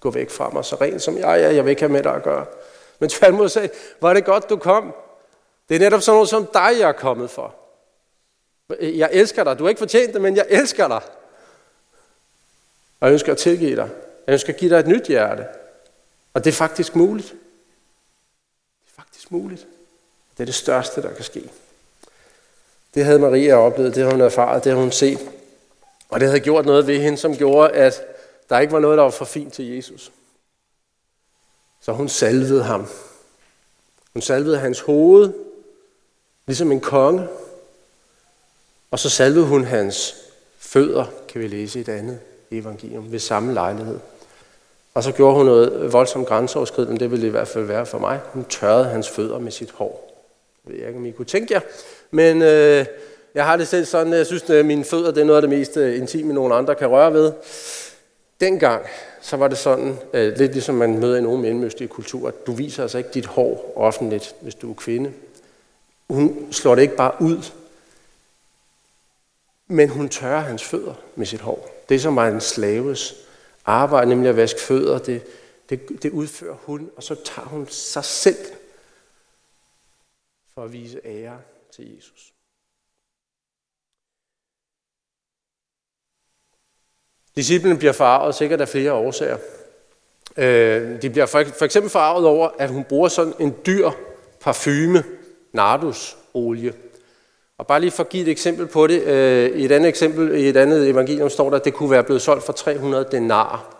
gå 0.00 0.10
væk 0.10 0.30
fra 0.30 0.50
mig, 0.50 0.64
så 0.64 0.76
ren 0.80 1.00
som 1.00 1.18
jeg 1.18 1.42
er, 1.42 1.50
jeg 1.50 1.64
vil 1.64 1.70
ikke 1.70 1.82
have 1.82 1.92
med 1.92 2.02
dig 2.02 2.14
at 2.14 2.22
gøre. 2.22 2.44
Men 2.98 3.08
tværtimod 3.08 3.48
sagde, 3.48 3.68
var 4.00 4.14
det 4.14 4.24
godt, 4.24 4.50
du 4.50 4.56
kom. 4.56 4.94
Det 5.68 5.74
er 5.74 5.80
netop 5.80 6.02
sådan 6.02 6.16
noget 6.16 6.28
som 6.28 6.46
dig, 6.46 6.70
jeg 6.80 6.88
er 6.88 6.92
kommet 6.92 7.30
for. 7.30 7.54
Jeg 8.80 9.08
elsker 9.12 9.44
dig. 9.44 9.58
Du 9.58 9.64
har 9.64 9.68
ikke 9.68 9.78
fortjent 9.78 10.14
det, 10.14 10.22
men 10.22 10.36
jeg 10.36 10.46
elsker 10.48 10.88
dig. 10.88 11.00
Og 13.00 13.06
jeg 13.06 13.12
ønsker 13.12 13.32
at 13.32 13.38
tilgive 13.38 13.76
dig. 13.76 13.90
Jeg 14.26 14.32
ønsker 14.32 14.52
at 14.52 14.58
give 14.58 14.70
dig 14.70 14.80
et 14.80 14.86
nyt 14.86 15.06
hjerte. 15.06 15.46
Og 16.34 16.44
det 16.44 16.50
er 16.50 16.54
faktisk 16.54 16.96
muligt. 16.96 17.28
Det 17.28 18.92
er 18.98 19.02
faktisk 19.02 19.30
muligt. 19.30 19.66
Det 20.36 20.40
er 20.42 20.44
det 20.44 20.54
største, 20.54 21.02
der 21.02 21.14
kan 21.14 21.24
ske. 21.24 21.50
Det 22.94 23.04
havde 23.04 23.18
Maria 23.18 23.54
oplevet, 23.54 23.94
det 23.94 24.02
havde 24.02 24.14
hun 24.14 24.20
erfaret, 24.20 24.64
det 24.64 24.72
havde 24.72 24.82
hun 24.82 24.92
set. 24.92 25.30
Og 26.08 26.20
det 26.20 26.28
havde 26.28 26.40
gjort 26.40 26.66
noget 26.66 26.86
ved 26.86 26.98
hende, 26.98 27.18
som 27.18 27.36
gjorde, 27.36 27.70
at 27.70 28.02
der 28.48 28.58
ikke 28.58 28.72
var 28.72 28.80
noget, 28.80 28.96
der 28.96 29.02
var 29.02 29.10
for 29.10 29.24
fint 29.24 29.52
til 29.52 29.76
Jesus. 29.76 30.12
Så 31.80 31.92
hun 31.92 32.08
salvede 32.08 32.62
ham. 32.62 32.86
Hun 34.12 34.22
salvede 34.22 34.58
hans 34.58 34.80
hoved, 34.80 35.32
ligesom 36.46 36.72
en 36.72 36.80
konge. 36.80 37.28
Og 38.90 38.98
så 38.98 39.10
salvede 39.10 39.44
hun 39.44 39.64
hans 39.64 40.14
fødder, 40.58 41.04
kan 41.28 41.40
vi 41.40 41.46
læse 41.46 41.78
i 41.78 41.82
et 41.82 41.88
andet 41.88 42.18
evangelium, 42.50 43.12
ved 43.12 43.18
samme 43.18 43.54
lejlighed. 43.54 43.98
Og 44.94 45.02
så 45.02 45.12
gjorde 45.12 45.36
hun 45.36 45.46
noget 45.46 45.92
voldsomt 45.92 46.26
grænseoverskridende, 46.26 47.00
det 47.00 47.10
ville 47.10 47.22
det 47.22 47.28
i 47.28 47.30
hvert 47.30 47.48
fald 47.48 47.64
være 47.64 47.86
for 47.86 47.98
mig. 47.98 48.20
Hun 48.32 48.44
tørrede 48.44 48.84
hans 48.84 49.08
fødder 49.08 49.38
med 49.38 49.52
sit 49.52 49.70
hår. 49.70 50.24
Jeg 50.66 50.72
ved 50.72 50.86
ikke, 50.86 50.98
om 50.98 51.06
I 51.06 51.10
kunne 51.10 51.24
tænke 51.24 51.54
jer. 51.54 51.60
Men 52.10 52.42
øh, 52.42 52.86
jeg 53.34 53.44
har 53.44 53.56
det 53.56 53.68
selv 53.68 53.84
sådan, 53.84 54.12
jeg 54.12 54.26
synes, 54.26 54.50
at 54.50 54.66
mine 54.66 54.84
fødder 54.84 55.10
det 55.10 55.20
er 55.20 55.24
noget 55.24 55.36
af 55.36 55.48
det 55.48 55.58
mest 55.58 55.76
øh, 55.76 55.98
intime, 55.98 56.32
nogen 56.32 56.52
andre 56.52 56.74
kan 56.74 56.88
røre 56.88 57.12
ved. 57.12 57.32
Dengang, 58.40 58.82
så 59.20 59.36
var 59.36 59.48
det 59.48 59.58
sådan, 59.58 59.96
øh, 60.12 60.36
lidt 60.36 60.52
ligesom 60.52 60.74
man 60.74 60.98
møder 60.98 61.16
i 61.16 61.20
nogle 61.20 61.42
mellemøstlige 61.42 61.88
kulturer, 61.88 62.30
du 62.46 62.52
viser 62.52 62.82
altså 62.82 62.98
ikke 62.98 63.10
dit 63.14 63.26
hår 63.26 63.72
offentligt, 63.76 64.34
hvis 64.40 64.54
du 64.54 64.70
er 64.70 64.74
kvinde. 64.74 65.12
Hun 66.10 66.46
slår 66.50 66.74
det 66.74 66.82
ikke 66.82 66.96
bare 66.96 67.12
ud, 67.20 67.42
men 69.68 69.88
hun 69.88 70.08
tørrer 70.08 70.40
hans 70.40 70.64
fødder 70.64 70.94
med 71.16 71.26
sit 71.26 71.40
hår. 71.40 71.84
Det, 71.88 72.02
som 72.02 72.16
var 72.16 72.28
en 72.28 72.40
slaves 72.40 73.14
arbejde, 73.64 74.08
nemlig 74.08 74.28
at 74.28 74.36
vaske 74.36 74.60
fødder, 74.60 74.98
det, 74.98 75.22
det, 75.70 76.02
det 76.02 76.10
udfører 76.10 76.54
hun, 76.54 76.90
og 76.96 77.02
så 77.02 77.14
tager 77.24 77.48
hun 77.48 77.68
sig 77.68 78.04
selv 78.04 78.36
for 80.54 80.64
at 80.64 80.72
vise 80.72 81.00
ære 81.04 81.40
til 81.76 81.96
Jesus. 81.96 82.32
Disciplen 87.36 87.78
bliver 87.78 87.92
farvet 87.92 88.34
sikkert 88.34 88.60
af 88.60 88.68
flere 88.68 88.92
årsager. 88.92 89.38
Øh, 90.36 91.02
de 91.02 91.10
bliver 91.10 91.26
for, 91.26 91.44
for 91.58 91.64
eksempel 91.64 91.90
farvet 91.90 92.26
over, 92.26 92.48
at 92.58 92.70
hun 92.70 92.84
bruger 92.84 93.08
sådan 93.08 93.34
en 93.38 93.56
dyr 93.66 93.90
parfume, 94.40 95.04
nardusolie. 95.52 96.74
Og 97.58 97.66
bare 97.66 97.80
lige 97.80 97.90
for 97.90 98.02
at 98.02 98.08
give 98.08 98.22
et 98.22 98.28
eksempel 98.28 98.66
på 98.66 98.86
det. 98.86 99.02
I 99.54 99.64
et 99.64 99.72
andet 99.72 99.88
eksempel, 99.88 100.34
i 100.34 100.48
et 100.48 100.56
andet 100.56 100.88
evangelium 100.88 101.30
står 101.30 101.50
der, 101.50 101.56
at 101.56 101.64
det 101.64 101.74
kunne 101.74 101.90
være 101.90 102.04
blevet 102.04 102.22
solgt 102.22 102.44
for 102.44 102.52
300 102.52 103.06
denar. 103.12 103.78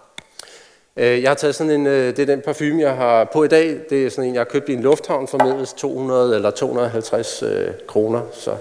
Øh, 0.99 1.23
jeg 1.23 1.31
har 1.31 1.35
taget 1.35 1.55
sådan 1.55 1.73
en, 1.73 1.87
øh, 1.87 2.07
det 2.07 2.19
er 2.19 2.27
den 2.27 2.41
parfume, 2.41 2.83
jeg 2.83 2.97
har 2.97 3.25
på 3.33 3.45
i 3.45 3.49
dag. 3.49 3.81
Det 3.91 4.07
er 4.07 4.11
sådan 4.11 4.29
en, 4.29 4.35
jeg 4.35 4.41
har 4.41 4.45
købt 4.45 4.69
i 4.69 4.73
en 4.73 4.83
lufthavn 4.83 5.29
for 5.29 5.45
medels 5.45 5.73
200 5.73 6.37
eller 6.37 6.51
250 6.51 7.43
øh, 7.43 7.69
kroner. 7.87 8.21
Så 8.33 8.57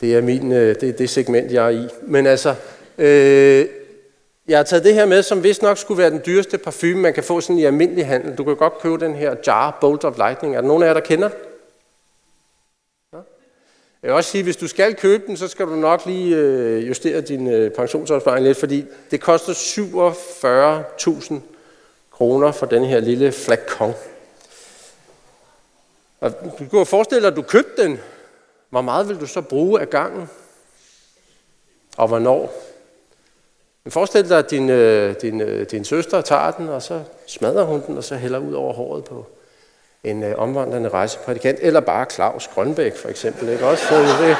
det 0.00 0.14
er 0.14 0.20
min, 0.20 0.52
øh, 0.52 0.74
det, 0.80 0.98
det 0.98 1.10
segment, 1.10 1.52
jeg 1.52 1.64
er 1.64 1.68
i. 1.68 1.88
Men 2.02 2.26
altså, 2.26 2.54
øh, 2.98 3.66
jeg 4.48 4.58
har 4.58 4.62
taget 4.62 4.84
det 4.84 4.94
her 4.94 5.06
med, 5.06 5.22
som 5.22 5.42
vist 5.42 5.62
nok 5.62 5.78
skulle 5.78 5.98
være 5.98 6.10
den 6.10 6.20
dyreste 6.26 6.58
parfume, 6.58 6.96
man 6.96 7.14
kan 7.14 7.22
få 7.22 7.40
sådan 7.40 7.58
i 7.58 7.64
almindelig 7.64 8.06
handel. 8.06 8.38
Du 8.38 8.44
kan 8.44 8.56
godt 8.56 8.78
købe 8.82 9.04
den 9.04 9.14
her 9.14 9.34
Jar 9.46 9.78
Bolt 9.80 10.04
of 10.04 10.16
Lightning. 10.16 10.56
Er 10.56 10.60
der 10.60 10.68
nogen 10.68 10.82
af 10.82 10.86
jer, 10.86 10.94
der 10.94 11.00
kender? 11.00 11.28
Jeg 14.02 14.08
vil 14.08 14.16
også 14.16 14.30
sige, 14.30 14.40
at 14.40 14.46
hvis 14.46 14.56
du 14.56 14.68
skal 14.68 14.94
købe 14.94 15.26
den, 15.26 15.36
så 15.36 15.48
skal 15.48 15.66
du 15.66 15.74
nok 15.74 16.06
lige 16.06 16.36
øh, 16.36 16.88
justere 16.88 17.20
din 17.20 17.46
øh, 17.46 17.70
pensionsopsparing 17.70 18.44
lidt, 18.44 18.58
fordi 18.58 18.84
det 19.10 19.20
koster 19.20 19.52
47.000 19.52 21.34
kroner 22.10 22.52
for 22.52 22.66
den 22.66 22.84
her 22.84 23.00
lille 23.00 23.32
flakon. 23.32 23.94
Og 26.20 26.32
du 26.58 26.64
kan 26.70 26.86
forestille 26.86 27.22
dig, 27.22 27.30
at 27.30 27.36
du 27.36 27.42
købte 27.42 27.82
den. 27.82 28.00
Hvor 28.70 28.80
meget 28.80 29.08
vil 29.08 29.20
du 29.20 29.26
så 29.26 29.40
bruge 29.40 29.80
af 29.80 29.90
gangen? 29.90 30.30
Og 31.96 32.08
hvornår? 32.08 32.52
Men 33.84 33.90
forestil 33.92 34.28
dig, 34.28 34.38
at 34.38 34.50
din, 34.50 34.70
øh, 34.70 35.14
din, 35.22 35.64
din 35.64 35.84
søster 35.84 36.20
tager 36.20 36.50
den, 36.50 36.68
og 36.68 36.82
så 36.82 37.02
smadrer 37.26 37.64
hun 37.64 37.82
den, 37.86 37.96
og 37.96 38.04
så 38.04 38.16
hælder 38.16 38.38
ud 38.38 38.52
over 38.52 38.72
håret 38.72 39.04
på 39.04 39.26
en 40.04 40.22
øh, 40.22 40.34
omvandrende 40.38 40.88
rejseprædikant, 40.88 41.58
eller 41.62 41.80
bare 41.80 42.06
Claus 42.10 42.48
Grønbæk 42.54 42.96
for 42.96 43.08
eksempel. 43.08 43.48
Ikke? 43.48 43.66
Også, 43.66 43.86
så 43.86 43.94
det, 43.98 44.36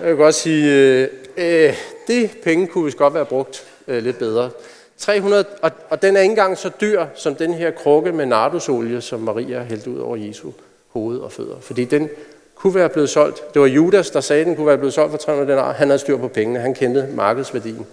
jeg 0.00 0.08
vil 0.08 0.16
godt 0.16 0.34
sige, 0.34 0.72
øh, 0.72 1.08
øh, 1.36 1.74
det 2.06 2.30
penge 2.44 2.66
kunne 2.66 2.84
vi 2.84 2.92
godt 2.96 3.14
være 3.14 3.24
brugt 3.24 3.64
øh, 3.88 4.02
lidt 4.02 4.18
bedre. 4.18 4.50
300, 4.98 5.44
og, 5.62 5.70
og 5.90 6.02
den 6.02 6.16
er 6.16 6.20
ikke 6.20 6.30
engang 6.32 6.58
så 6.58 6.70
dyr 6.80 7.06
som 7.14 7.34
den 7.34 7.54
her 7.54 7.70
krukke 7.70 8.12
med 8.12 8.26
nardusolie, 8.26 9.00
som 9.00 9.20
Maria 9.20 9.62
hældte 9.62 9.90
ud 9.90 9.98
over 9.98 10.16
Jesu 10.16 10.50
hoved 10.92 11.18
og 11.18 11.32
fødder. 11.32 11.56
Fordi 11.60 11.84
den 11.84 12.08
kunne 12.54 12.74
være 12.74 12.88
blevet 12.88 13.10
solgt. 13.10 13.54
Det 13.54 13.62
var 13.62 13.68
Judas, 13.68 14.10
der 14.10 14.20
sagde, 14.20 14.40
at 14.40 14.46
den 14.46 14.56
kunne 14.56 14.66
være 14.66 14.78
blevet 14.78 14.94
solgt 14.94 15.10
for 15.10 15.18
300 15.18 15.52
denar. 15.52 15.72
Han 15.72 15.88
havde 15.88 15.98
styr 15.98 16.16
på 16.16 16.28
pengene. 16.28 16.60
Han 16.60 16.74
kendte 16.74 17.08
markedsværdien. 17.14 17.86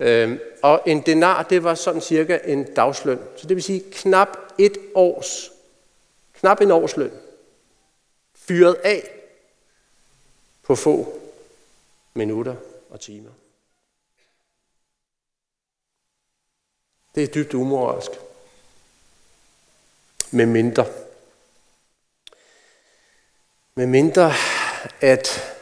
Øhm, 0.00 0.40
og 0.62 0.82
en 0.86 1.02
denar, 1.06 1.42
det 1.42 1.64
var 1.64 1.74
sådan 1.74 2.00
cirka 2.00 2.38
en 2.44 2.74
dagsløn. 2.74 3.20
Så 3.36 3.46
det 3.46 3.56
vil 3.56 3.64
sige 3.64 3.84
knap 3.92 4.28
et 4.58 4.78
års, 4.94 5.52
knap 6.32 6.60
en 6.60 6.70
års 6.70 6.96
løn, 6.96 7.12
fyret 8.34 8.74
af 8.74 9.10
på 10.62 10.74
få 10.74 11.20
minutter 12.14 12.56
og 12.90 13.00
timer. 13.00 13.30
Det 17.14 17.22
er 17.22 17.26
dybt 17.26 17.54
umoralsk. 17.54 18.10
Med 20.30 20.46
mindre. 20.46 20.86
Med 23.74 23.86
mindre, 23.86 24.32
at 25.00 25.54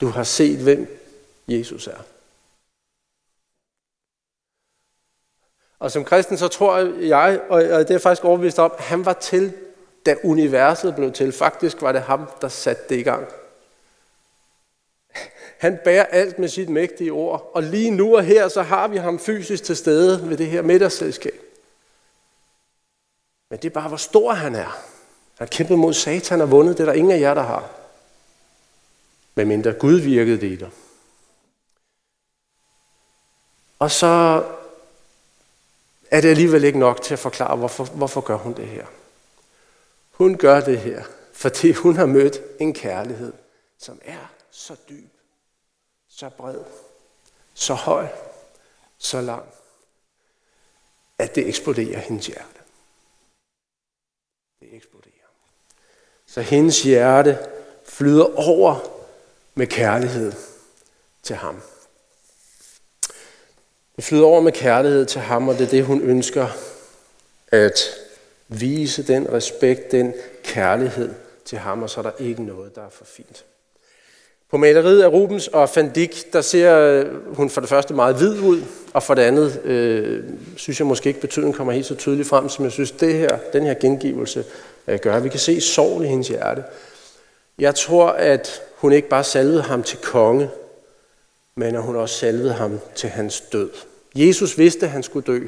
du 0.00 0.06
har 0.06 0.24
set, 0.24 0.58
hvem 0.58 1.08
Jesus 1.48 1.86
er. 1.86 2.11
Og 5.82 5.90
som 5.90 6.04
kristen, 6.04 6.38
så 6.38 6.48
tror 6.48 6.76
jeg, 7.00 7.40
og 7.48 7.88
det 7.88 7.90
er 7.90 7.98
faktisk 7.98 8.24
overbevist 8.24 8.58
om, 8.58 8.72
at 8.78 8.84
han 8.84 9.04
var 9.04 9.12
til, 9.12 9.52
da 10.06 10.16
universet 10.24 10.94
blev 10.94 11.12
til. 11.12 11.32
Faktisk 11.32 11.82
var 11.82 11.92
det 11.92 12.02
ham, 12.02 12.28
der 12.40 12.48
satte 12.48 12.82
det 12.88 12.98
i 12.98 13.02
gang. 13.02 13.26
Han 15.58 15.78
bærer 15.84 16.04
alt 16.04 16.38
med 16.38 16.48
sit 16.48 16.68
mægtige 16.68 17.12
ord, 17.12 17.50
og 17.54 17.62
lige 17.62 17.90
nu 17.90 18.16
og 18.16 18.24
her, 18.24 18.48
så 18.48 18.62
har 18.62 18.88
vi 18.88 18.96
ham 18.96 19.18
fysisk 19.18 19.64
til 19.64 19.76
stede 19.76 20.28
ved 20.28 20.36
det 20.36 20.46
her 20.46 20.62
middagsselskab. 20.62 21.40
Men 23.50 23.58
det 23.58 23.68
er 23.68 23.74
bare, 23.74 23.88
hvor 23.88 23.96
stor 23.96 24.32
han 24.32 24.54
er. 24.54 24.78
Han 25.38 25.38
har 25.38 25.46
kæmpet 25.46 25.78
mod 25.78 25.94
Satan 25.94 26.40
og 26.40 26.50
vundet, 26.50 26.78
det 26.78 26.82
er 26.82 26.86
der 26.86 26.98
ingen 26.98 27.12
af 27.12 27.20
jer, 27.20 27.34
der 27.34 27.42
har. 27.42 27.70
Men 29.34 29.48
mindre 29.48 29.72
Gud 29.72 30.00
virkede 30.00 30.40
det 30.40 30.46
i 30.46 30.56
dig. 30.56 30.70
Og 33.78 33.90
så 33.90 34.44
er 36.12 36.20
det 36.20 36.28
alligevel 36.28 36.64
ikke 36.64 36.78
nok 36.78 37.02
til 37.02 37.14
at 37.14 37.18
forklare, 37.18 37.56
hvorfor, 37.56 37.84
hvorfor 37.84 38.20
gør 38.20 38.36
hun 38.36 38.52
det 38.52 38.66
her. 38.66 38.86
Hun 40.10 40.38
gør 40.38 40.60
det 40.60 40.78
her, 40.80 41.04
fordi 41.32 41.72
hun 41.72 41.96
har 41.96 42.06
mødt 42.06 42.40
en 42.60 42.74
kærlighed, 42.74 43.32
som 43.78 44.00
er 44.04 44.32
så 44.50 44.76
dyb, 44.88 45.10
så 46.08 46.30
bred, 46.36 46.60
så 47.54 47.74
høj, 47.74 48.08
så 48.98 49.20
lang, 49.20 49.44
at 51.18 51.34
det 51.34 51.48
eksploderer 51.48 51.98
hendes 51.98 52.26
hjerte. 52.26 52.60
Det 54.60 54.68
eksploderer. 54.74 55.12
Så 56.26 56.40
hendes 56.40 56.82
hjerte 56.82 57.38
flyder 57.84 58.48
over 58.48 58.80
med 59.54 59.66
kærlighed 59.66 60.32
til 61.22 61.36
ham. 61.36 61.62
Det 64.02 64.08
flyder 64.08 64.24
over 64.24 64.40
med 64.40 64.52
kærlighed 64.52 65.06
til 65.06 65.20
ham, 65.20 65.48
og 65.48 65.58
det 65.58 65.66
er 65.66 65.70
det, 65.70 65.84
hun 65.84 66.00
ønsker 66.00 66.46
at 67.48 67.80
vise 68.48 69.02
den 69.02 69.32
respekt, 69.32 69.92
den 69.92 70.14
kærlighed 70.44 71.10
til 71.44 71.58
ham, 71.58 71.82
og 71.82 71.90
så 71.90 72.00
er 72.00 72.02
der 72.02 72.10
ikke 72.18 72.42
noget, 72.42 72.74
der 72.74 72.80
er 72.80 72.90
for 72.90 73.04
fint. 73.04 73.44
På 74.50 74.56
maleriet 74.56 75.02
af 75.02 75.08
Rubens 75.08 75.48
og 75.48 75.68
Van 75.76 75.92
Dyck, 75.96 76.32
der 76.32 76.40
ser 76.40 76.78
øh, 76.78 77.36
hun 77.36 77.50
for 77.50 77.60
det 77.60 77.70
første 77.70 77.94
meget 77.94 78.16
hvid 78.16 78.40
ud, 78.40 78.62
og 78.92 79.02
for 79.02 79.14
det 79.14 79.22
andet 79.22 79.60
øh, 79.64 80.24
synes 80.56 80.80
jeg 80.80 80.86
måske 80.86 81.08
ikke, 81.08 81.20
betydningen 81.20 81.56
kommer 81.56 81.72
helt 81.72 81.86
så 81.86 81.94
tydeligt 81.94 82.28
frem, 82.28 82.48
som 82.48 82.64
jeg 82.64 82.72
synes, 82.72 82.90
det 82.90 83.14
her, 83.14 83.38
den 83.52 83.62
her 83.62 83.74
gengivelse 83.74 84.44
øh, 84.88 84.98
gør. 84.98 85.20
Vi 85.20 85.28
kan 85.28 85.40
se 85.40 85.60
sorg 85.60 86.04
i 86.04 86.06
hendes 86.06 86.28
hjerte. 86.28 86.64
Jeg 87.58 87.74
tror, 87.74 88.06
at 88.06 88.62
hun 88.76 88.92
ikke 88.92 89.08
bare 89.08 89.24
salvede 89.24 89.62
ham 89.62 89.82
til 89.82 89.98
konge, 89.98 90.50
men 91.54 91.74
at 91.74 91.82
hun 91.82 91.96
også 91.96 92.18
salvede 92.18 92.52
ham 92.52 92.80
til 92.94 93.08
hans 93.08 93.40
død. 93.40 93.70
Jesus 94.14 94.58
vidste, 94.58 94.86
at 94.86 94.92
han 94.92 95.02
skulle 95.02 95.26
dø, 95.26 95.46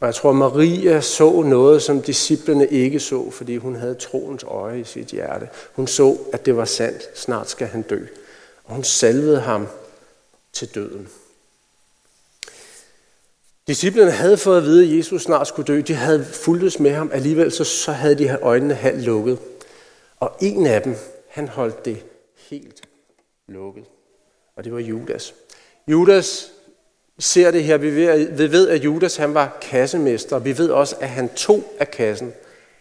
og 0.00 0.06
jeg 0.06 0.14
tror, 0.14 0.32
Maria 0.32 1.00
så 1.00 1.42
noget, 1.42 1.82
som 1.82 2.02
disciplene 2.02 2.68
ikke 2.68 3.00
så, 3.00 3.30
fordi 3.30 3.56
hun 3.56 3.74
havde 3.74 3.94
troens 3.94 4.44
øje 4.44 4.80
i 4.80 4.84
sit 4.84 5.06
hjerte. 5.06 5.48
Hun 5.72 5.86
så, 5.86 6.18
at 6.32 6.46
det 6.46 6.56
var 6.56 6.64
sandt. 6.64 7.18
Snart 7.18 7.50
skal 7.50 7.66
han 7.66 7.82
dø. 7.82 8.06
Og 8.64 8.74
hun 8.74 8.84
salvede 8.84 9.40
ham 9.40 9.66
til 10.52 10.74
døden. 10.74 11.08
Disciplerne 13.66 14.10
havde 14.10 14.36
fået 14.36 14.56
at 14.56 14.64
vide, 14.64 14.84
at 14.84 14.96
Jesus 14.98 15.22
snart 15.22 15.48
skulle 15.48 15.66
dø. 15.66 15.80
De 15.80 15.94
havde 15.94 16.24
fulgtes 16.24 16.78
med 16.78 16.90
ham. 16.90 17.10
Alligevel 17.12 17.52
så, 17.52 17.64
så 17.64 17.92
havde 17.92 18.14
de 18.14 18.38
øjnene 18.42 18.74
halvt 18.74 19.02
lukket. 19.02 19.38
Og 20.20 20.36
en 20.40 20.66
af 20.66 20.82
dem, 20.82 20.96
han 21.28 21.48
holdt 21.48 21.84
det 21.84 22.04
helt 22.36 22.82
lukket 23.48 23.84
og 24.56 24.64
det 24.64 24.72
var 24.72 24.78
Judas. 24.78 25.34
Judas 25.88 26.52
ser 27.18 27.50
det 27.50 27.64
her. 27.64 27.76
Vi 27.76 28.52
ved, 28.52 28.68
at 28.68 28.84
Judas 28.84 29.16
han 29.16 29.34
var 29.34 29.58
kassemester. 29.62 30.38
Vi 30.38 30.58
ved 30.58 30.70
også, 30.70 30.96
at 31.00 31.08
han 31.08 31.28
tog 31.28 31.64
af 31.78 31.90
kassen 31.90 32.32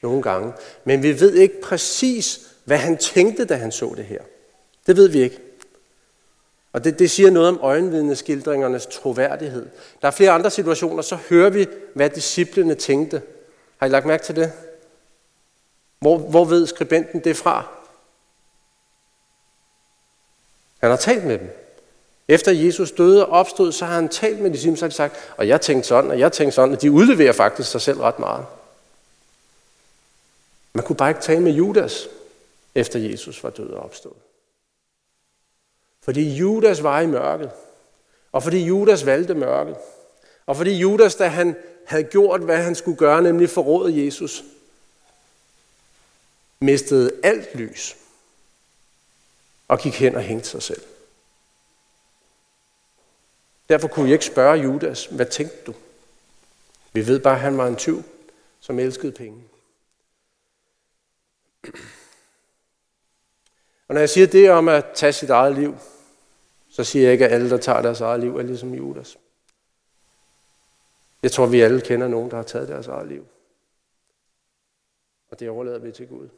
nogle 0.02 0.22
gange. 0.22 0.54
Men 0.84 1.04
vi 1.04 1.20
ved 1.20 1.34
ikke 1.34 1.62
præcis, 1.62 2.40
hvad 2.64 2.78
han 2.78 2.98
tænkte, 2.98 3.46
da 3.46 3.56
han 3.56 3.72
så 3.72 3.94
det 3.98 4.06
her. 4.06 4.22
Det 4.88 4.98
ved 4.98 5.08
vi 5.08 5.22
ikke. 5.22 5.40
Og 6.74 6.84
det, 6.84 7.00
det 7.00 7.12
siger 7.12 7.32
noget 7.32 7.50
om 7.50 7.60
øjenvidneskildringernes 7.62 8.86
troværdighed. 8.86 9.70
Der 10.02 10.08
er 10.08 10.12
flere 10.12 10.32
andre 10.32 10.52
situationer, 10.52 11.02
så 11.02 11.18
hører 11.30 11.50
vi, 11.50 11.68
hvad 11.96 12.10
disciplene 12.10 12.76
tænkte. 12.76 13.22
Har 13.78 13.88
I 13.88 13.90
lagt 13.90 14.06
mærke 14.06 14.24
til 14.24 14.36
det? 14.36 14.52
Hvor, 16.00 16.18
hvor 16.18 16.46
ved 16.46 16.68
skribenten 16.68 17.20
det 17.20 17.38
fra? 17.38 17.68
Han 20.80 20.90
har 20.90 20.98
talt 20.98 21.26
med 21.26 21.40
dem. 21.40 21.63
Efter 22.28 22.52
Jesus 22.52 22.92
døde 22.92 23.26
og 23.26 23.32
opstod, 23.32 23.72
så 23.72 23.86
har 23.86 23.96
han 23.96 24.10
talt 24.10 24.40
med 24.40 24.52
disciplene, 24.52 24.78
så 24.78 24.86
har 24.86 24.90
de 24.90 24.96
sagt, 24.96 25.16
og 25.38 25.48
jeg 25.48 25.62
tænkte 25.62 25.88
sådan, 25.88 26.12
og 26.12 26.20
jeg 26.20 26.32
tænkte 26.32 26.56
sådan, 26.56 26.76
og 26.76 26.82
de 26.82 26.92
udleverer 26.92 27.34
faktisk 27.34 27.72
sig 27.72 27.82
selv 27.82 28.00
ret 28.00 28.20
meget. 28.20 28.46
Man 30.74 30.86
kunne 30.86 30.96
bare 30.96 31.10
ikke 31.10 31.22
tale 31.22 31.42
med 31.42 31.52
Judas, 31.52 32.08
efter 32.76 33.00
Jesus 33.00 33.44
var 33.44 33.50
død 33.50 33.70
og 33.70 33.84
opstået. 33.84 34.16
Fordi 36.02 36.36
Judas 36.36 36.84
var 36.84 37.02
i 37.02 37.08
mørket. 37.08 37.52
Og 38.32 38.44
fordi 38.44 38.66
Judas 38.66 39.06
valgte 39.06 39.34
mørket. 39.34 39.76
Og 40.46 40.58
fordi 40.58 40.78
Judas, 40.78 41.16
da 41.16 41.28
han 41.28 41.56
havde 41.86 42.04
gjort, 42.04 42.42
hvad 42.42 42.58
han 42.58 42.76
skulle 42.76 42.98
gøre, 42.98 43.22
nemlig 43.22 43.50
forråde 43.50 44.06
Jesus, 44.06 44.44
mistede 46.60 47.12
alt 47.24 47.56
lys 47.56 47.96
og 49.68 49.80
gik 49.80 49.94
hen 49.94 50.16
og 50.16 50.22
hængte 50.22 50.50
sig 50.50 50.64
selv. 50.64 50.82
Derfor 53.70 53.88
kunne 53.88 54.06
jeg 54.06 54.14
ikke 54.14 54.26
spørge 54.26 54.62
Judas, 54.64 55.06
hvad 55.06 55.26
tænkte 55.26 55.64
du? 55.66 55.74
Vi 56.94 57.08
ved 57.08 57.20
bare, 57.20 57.34
at 57.34 57.40
han 57.40 57.58
var 57.58 57.68
en 57.68 57.76
tyv, 57.76 58.04
som 58.60 58.80
elskede 58.80 59.12
penge. 59.12 59.44
Og 63.88 63.94
når 63.94 64.00
jeg 64.00 64.10
siger 64.10 64.28
det 64.28 64.52
om 64.52 64.68
at 64.68 64.86
tage 64.96 65.14
sit 65.14 65.30
eget 65.30 65.56
liv, 65.56 65.76
så 66.70 66.84
siger 66.84 67.04
jeg 67.04 67.14
ikke, 67.14 67.26
at 67.26 67.32
alle, 67.32 67.50
der 67.50 67.58
tager 67.58 67.82
deres 67.82 68.02
eget 68.02 68.20
liv, 68.20 68.38
er 68.38 68.44
ligesom 68.44 68.74
Judas. 68.74 69.18
Jeg 71.24 71.32
tror, 71.32 71.46
vi 71.46 71.62
alle 71.62 71.82
kender 71.82 72.08
nogen, 72.08 72.32
der 72.32 72.36
har 72.36 72.44
taget 72.44 72.68
deres 72.68 72.88
eget 72.88 73.08
liv. 73.08 73.28
Og 75.30 75.40
det 75.40 75.50
overlader 75.50 75.80
vi 75.80 75.92
til 75.92 76.08
Gud. 76.08 76.30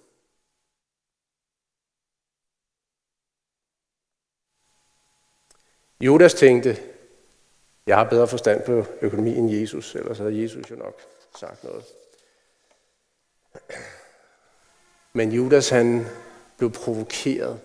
Judas 6.01 6.33
tænkte, 6.33 6.94
jeg 7.87 7.97
har 7.97 8.09
bedre 8.09 8.27
forstand 8.27 8.63
på 8.65 8.85
økonomi 9.01 9.35
end 9.35 9.51
Jesus, 9.51 9.95
ellers 9.95 10.17
havde 10.17 10.41
Jesus 10.41 10.71
jo 10.71 10.75
nok 10.75 11.01
sagt 11.39 11.63
noget. 11.63 11.85
Men 15.13 15.31
Judas 15.31 15.69
han 15.69 16.05
blev 16.57 16.71
provokeret 16.71 17.59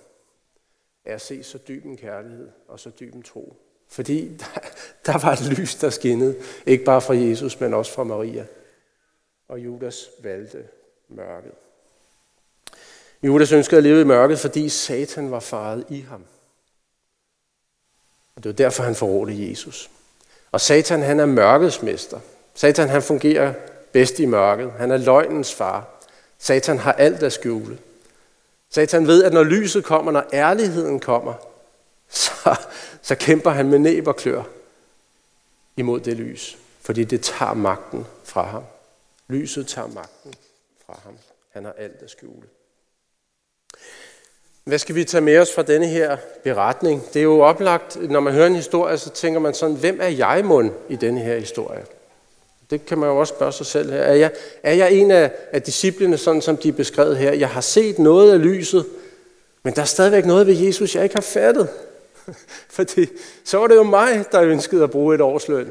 af 1.04 1.14
at 1.14 1.20
se 1.20 1.42
så 1.42 1.58
dyb 1.68 1.84
en 1.84 1.96
kærlighed 1.96 2.48
og 2.68 2.80
så 2.80 2.90
dyb 3.00 3.14
en 3.14 3.22
tro. 3.22 3.56
Fordi 3.88 4.36
der, 4.36 4.60
der 5.06 5.26
var 5.26 5.32
et 5.32 5.58
lys, 5.58 5.74
der 5.74 5.90
skinnede, 5.90 6.42
ikke 6.66 6.84
bare 6.84 7.00
fra 7.00 7.14
Jesus, 7.14 7.60
men 7.60 7.74
også 7.74 7.92
fra 7.92 8.04
Maria. 8.04 8.46
Og 9.48 9.58
Judas 9.58 10.10
valgte 10.22 10.68
mørket. 11.08 11.52
Judas 13.22 13.52
ønskede 13.52 13.76
at 13.76 13.82
leve 13.82 14.00
i 14.00 14.04
mørket, 14.04 14.38
fordi 14.38 14.68
Satan 14.68 15.30
var 15.30 15.40
faret 15.40 15.84
i 15.88 16.00
ham. 16.00 16.24
Og 18.36 18.44
det 18.44 18.48
var 18.48 18.56
derfor, 18.56 18.82
han 18.82 18.94
forrådte 18.94 19.50
Jesus. 19.50 19.90
Og 20.52 20.60
Satan, 20.60 21.02
han 21.02 21.20
er 21.20 21.26
mørkets 21.26 21.82
mester. 21.82 22.20
Satan, 22.54 22.88
han 22.88 23.02
fungerer 23.02 23.52
bedst 23.92 24.18
i 24.18 24.26
mørket. 24.26 24.72
Han 24.72 24.90
er 24.90 24.96
løgnens 24.96 25.54
far. 25.54 25.88
Satan 26.38 26.78
har 26.78 26.92
alt 26.92 27.22
at 27.22 27.32
skjule. 27.32 27.78
Satan 28.70 29.06
ved, 29.06 29.24
at 29.24 29.32
når 29.32 29.44
lyset 29.44 29.84
kommer, 29.84 30.12
når 30.12 30.24
ærligheden 30.32 31.00
kommer, 31.00 31.34
så, 32.08 32.56
så 33.02 33.14
kæmper 33.14 33.50
han 33.50 33.68
med 33.68 33.78
næb 33.78 34.06
og 34.06 34.16
klør 34.16 34.42
imod 35.76 36.00
det 36.00 36.16
lys. 36.16 36.58
Fordi 36.80 37.04
det 37.04 37.22
tager 37.22 37.54
magten 37.54 38.06
fra 38.24 38.42
ham. 38.42 38.62
Lyset 39.28 39.66
tager 39.66 39.88
magten 39.88 40.34
fra 40.86 41.00
ham. 41.04 41.18
Han 41.52 41.64
har 41.64 41.72
alt 41.72 42.02
at 42.02 42.10
skjule. 42.10 42.46
Hvad 44.70 44.78
skal 44.78 44.94
vi 44.94 45.04
tage 45.04 45.20
med 45.20 45.38
os 45.38 45.54
fra 45.54 45.62
denne 45.62 45.86
her 45.86 46.16
beretning? 46.44 47.02
Det 47.14 47.20
er 47.20 47.24
jo 47.24 47.40
oplagt, 47.40 48.10
når 48.10 48.20
man 48.20 48.32
hører 48.32 48.46
en 48.46 48.54
historie, 48.54 48.98
så 48.98 49.10
tænker 49.10 49.40
man 49.40 49.54
sådan, 49.54 49.76
hvem 49.76 49.98
er 50.02 50.08
jeg 50.08 50.42
mund 50.44 50.70
i 50.88 50.96
denne 50.96 51.20
her 51.20 51.38
historie? 51.38 51.80
Det 52.70 52.86
kan 52.86 52.98
man 52.98 53.08
jo 53.08 53.16
også 53.16 53.34
spørge 53.34 53.52
sig 53.52 53.66
selv 53.66 53.92
her. 53.92 53.98
Er 53.98 54.14
jeg, 54.14 54.30
er 54.62 54.72
jeg 54.72 54.92
en 54.92 55.10
af, 55.10 55.32
af 55.52 55.62
disciplene, 55.62 56.16
sådan 56.16 56.42
som 56.42 56.56
de 56.56 56.68
er 56.68 56.72
beskrevet 56.72 57.16
her? 57.16 57.32
Jeg 57.32 57.48
har 57.48 57.60
set 57.60 57.98
noget 57.98 58.32
af 58.32 58.42
lyset, 58.42 58.86
men 59.62 59.74
der 59.74 59.82
er 59.82 59.86
stadigvæk 59.86 60.26
noget 60.26 60.46
ved 60.46 60.54
Jesus, 60.54 60.94
jeg 60.94 61.02
ikke 61.02 61.16
har 61.16 61.22
fattet. 61.22 61.68
Fordi 62.76 63.06
så 63.44 63.58
var 63.58 63.66
det 63.66 63.76
jo 63.76 63.82
mig, 63.82 64.24
der 64.32 64.42
ønskede 64.42 64.82
at 64.82 64.90
bruge 64.90 65.14
et 65.14 65.20
årsløn 65.20 65.70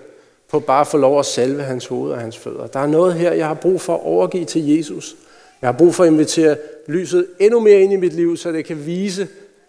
på 0.50 0.60
bare 0.60 0.82
at 0.82 0.88
få 0.88 0.98
lov 0.98 1.20
at 1.20 1.26
salve 1.26 1.64
hans 1.64 1.86
hoved 1.86 2.12
og 2.12 2.20
hans 2.20 2.38
fødder. 2.38 2.68
Der 2.68 2.80
er 2.80 2.88
noget 2.88 3.14
her, 3.14 3.34
jeg 3.34 3.48
har 3.48 3.54
brug 3.54 3.82
for 3.82 3.96
at 3.96 4.04
overgive 4.04 4.46
til 4.46 4.78
Jesus. 4.78 5.16
Jeg 5.62 5.68
har 5.68 5.78
brug 5.78 5.96
for 5.96 6.04
at 6.04 6.12
invitere 6.12 6.58
lyset 6.88 7.36
endnu 7.40 7.60
mere 7.60 7.82
ind 7.82 7.94
i 7.94 7.96
mit 7.96 8.14
liv, 8.14 8.38
så 8.38 8.52
det 8.52 8.66
kan 8.66 8.86
vise, 8.86 9.28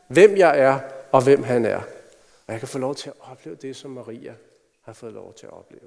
hvem 0.08 0.36
jeg 0.36 0.58
er 0.58 0.80
og 1.12 1.24
hvem 1.24 1.42
han 1.42 1.64
er. 1.64 1.80
Og 2.46 2.52
jeg 2.52 2.58
kan 2.58 2.68
få 2.68 2.78
lov 2.78 2.94
til 2.94 3.08
at 3.08 3.14
opleve 3.20 3.56
det, 3.62 3.76
som 3.76 3.90
Maria 3.90 4.34
har 4.82 4.92
fået 4.92 5.12
lov 5.12 5.34
til 5.34 5.46
at 5.46 5.52
opleve. 5.52 5.86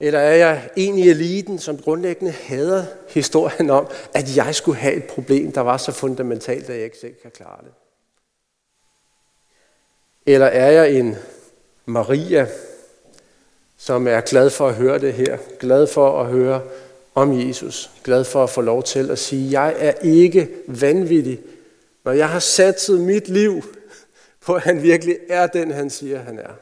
Eller 0.00 0.20
er 0.20 0.34
jeg 0.34 0.70
en 0.76 0.98
i 0.98 1.08
eliten, 1.08 1.58
som 1.58 1.78
grundlæggende 1.78 2.32
hader 2.32 2.84
historien 3.08 3.70
om, 3.70 3.88
at 4.14 4.36
jeg 4.36 4.54
skulle 4.54 4.78
have 4.78 4.94
et 4.94 5.04
problem, 5.04 5.52
der 5.52 5.60
var 5.60 5.76
så 5.76 5.92
fundamentalt, 5.92 6.70
at 6.70 6.76
jeg 6.76 6.84
ikke 6.84 6.98
selv 6.98 7.14
kan 7.22 7.30
klare 7.30 7.64
det? 7.64 7.72
Eller 10.26 10.46
er 10.46 10.70
jeg 10.70 10.92
en 10.92 11.16
Maria, 11.86 12.46
som 13.76 14.08
er 14.08 14.20
glad 14.20 14.50
for 14.50 14.68
at 14.68 14.74
høre 14.74 14.98
det 14.98 15.12
her, 15.12 15.38
glad 15.60 15.86
for 15.86 16.20
at 16.20 16.26
høre 16.26 16.62
om 17.14 17.40
Jesus, 17.48 17.90
glad 18.04 18.24
for 18.24 18.44
at 18.44 18.50
få 18.50 18.60
lov 18.60 18.82
til 18.82 19.10
at 19.10 19.18
sige, 19.18 19.60
jeg 19.60 19.74
er 19.78 19.92
ikke 20.02 20.48
vanvittig, 20.66 21.40
når 22.04 22.12
jeg 22.12 22.28
har 22.28 22.38
satset 22.38 23.00
mit 23.00 23.28
liv 23.28 23.62
på, 24.40 24.54
at 24.54 24.62
han 24.62 24.82
virkelig 24.82 25.18
er 25.28 25.46
den, 25.46 25.70
han 25.70 25.90
siger, 25.90 26.18
han 26.18 26.38
er. 26.38 26.52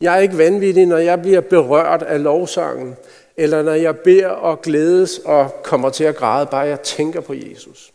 Jeg 0.00 0.14
er 0.14 0.18
ikke 0.18 0.38
vanvittig, 0.38 0.86
når 0.86 0.98
jeg 0.98 1.22
bliver 1.22 1.40
berørt 1.40 2.02
af 2.02 2.22
lovsangen, 2.22 2.96
eller 3.36 3.62
når 3.62 3.72
jeg 3.72 3.98
beder 3.98 4.28
og 4.28 4.62
glædes 4.62 5.18
og 5.18 5.62
kommer 5.62 5.90
til 5.90 6.04
at 6.04 6.16
græde, 6.16 6.46
bare 6.46 6.66
jeg 6.66 6.80
tænker 6.80 7.20
på 7.20 7.34
Jesus. 7.34 7.92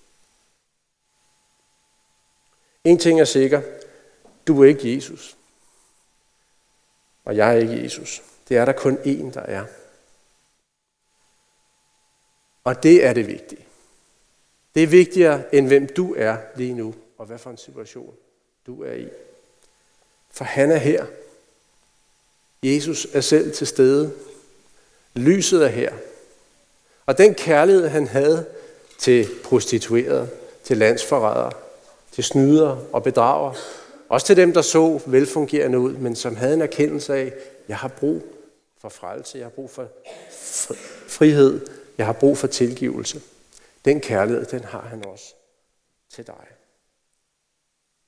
En 2.83 2.97
ting 2.97 3.21
er 3.21 3.25
sikker. 3.25 3.61
Du 4.47 4.63
er 4.63 4.67
ikke 4.67 4.95
Jesus. 4.95 5.37
Og 7.25 7.35
jeg 7.35 7.49
er 7.49 7.59
ikke 7.59 7.83
Jesus. 7.83 8.23
Det 8.49 8.57
er 8.57 8.65
der 8.65 8.71
kun 8.71 8.97
én, 8.97 9.33
der 9.33 9.41
er. 9.41 9.65
Og 12.65 12.83
det 12.83 13.05
er 13.05 13.13
det 13.13 13.27
vigtige. 13.27 13.65
Det 14.75 14.83
er 14.83 14.87
vigtigere, 14.87 15.55
end 15.55 15.67
hvem 15.67 15.87
du 15.87 16.15
er 16.17 16.37
lige 16.55 16.73
nu, 16.73 16.95
og 17.17 17.25
hvad 17.25 17.37
for 17.37 17.49
en 17.49 17.57
situation 17.57 18.13
du 18.67 18.83
er 18.83 18.93
i. 18.93 19.07
For 20.31 20.45
han 20.45 20.71
er 20.71 20.77
her. 20.77 21.05
Jesus 22.63 23.07
er 23.13 23.21
selv 23.21 23.53
til 23.53 23.67
stede. 23.67 24.13
Lyset 25.13 25.63
er 25.63 25.67
her. 25.67 25.93
Og 27.05 27.17
den 27.17 27.33
kærlighed, 27.33 27.87
han 27.87 28.07
havde 28.07 28.45
til 28.99 29.27
prostituerede, 29.43 30.29
til 30.63 30.77
landsforrædere, 30.77 31.51
til 32.11 32.23
snyder 32.23 32.85
og 32.93 33.03
bedrager, 33.03 33.53
også 34.09 34.27
til 34.27 34.37
dem, 34.37 34.53
der 34.53 34.61
så 34.61 35.01
velfungerende 35.05 35.79
ud, 35.79 35.93
men 35.93 36.15
som 36.15 36.35
havde 36.35 36.53
en 36.53 36.61
erkendelse 36.61 37.15
af, 37.15 37.33
jeg 37.67 37.77
har 37.77 37.87
brug 37.87 38.23
for 38.81 38.89
frelse, 38.89 39.37
jeg 39.37 39.45
har 39.45 39.51
brug 39.51 39.69
for 39.69 39.87
frihed, 41.07 41.67
jeg 41.97 42.05
har 42.05 42.13
brug 42.13 42.37
for 42.37 42.47
tilgivelse. 42.47 43.21
Den 43.85 44.01
kærlighed, 44.01 44.45
den 44.45 44.63
har 44.63 44.81
han 44.81 45.05
også 45.05 45.33
til 46.09 46.27
dig. 46.27 46.47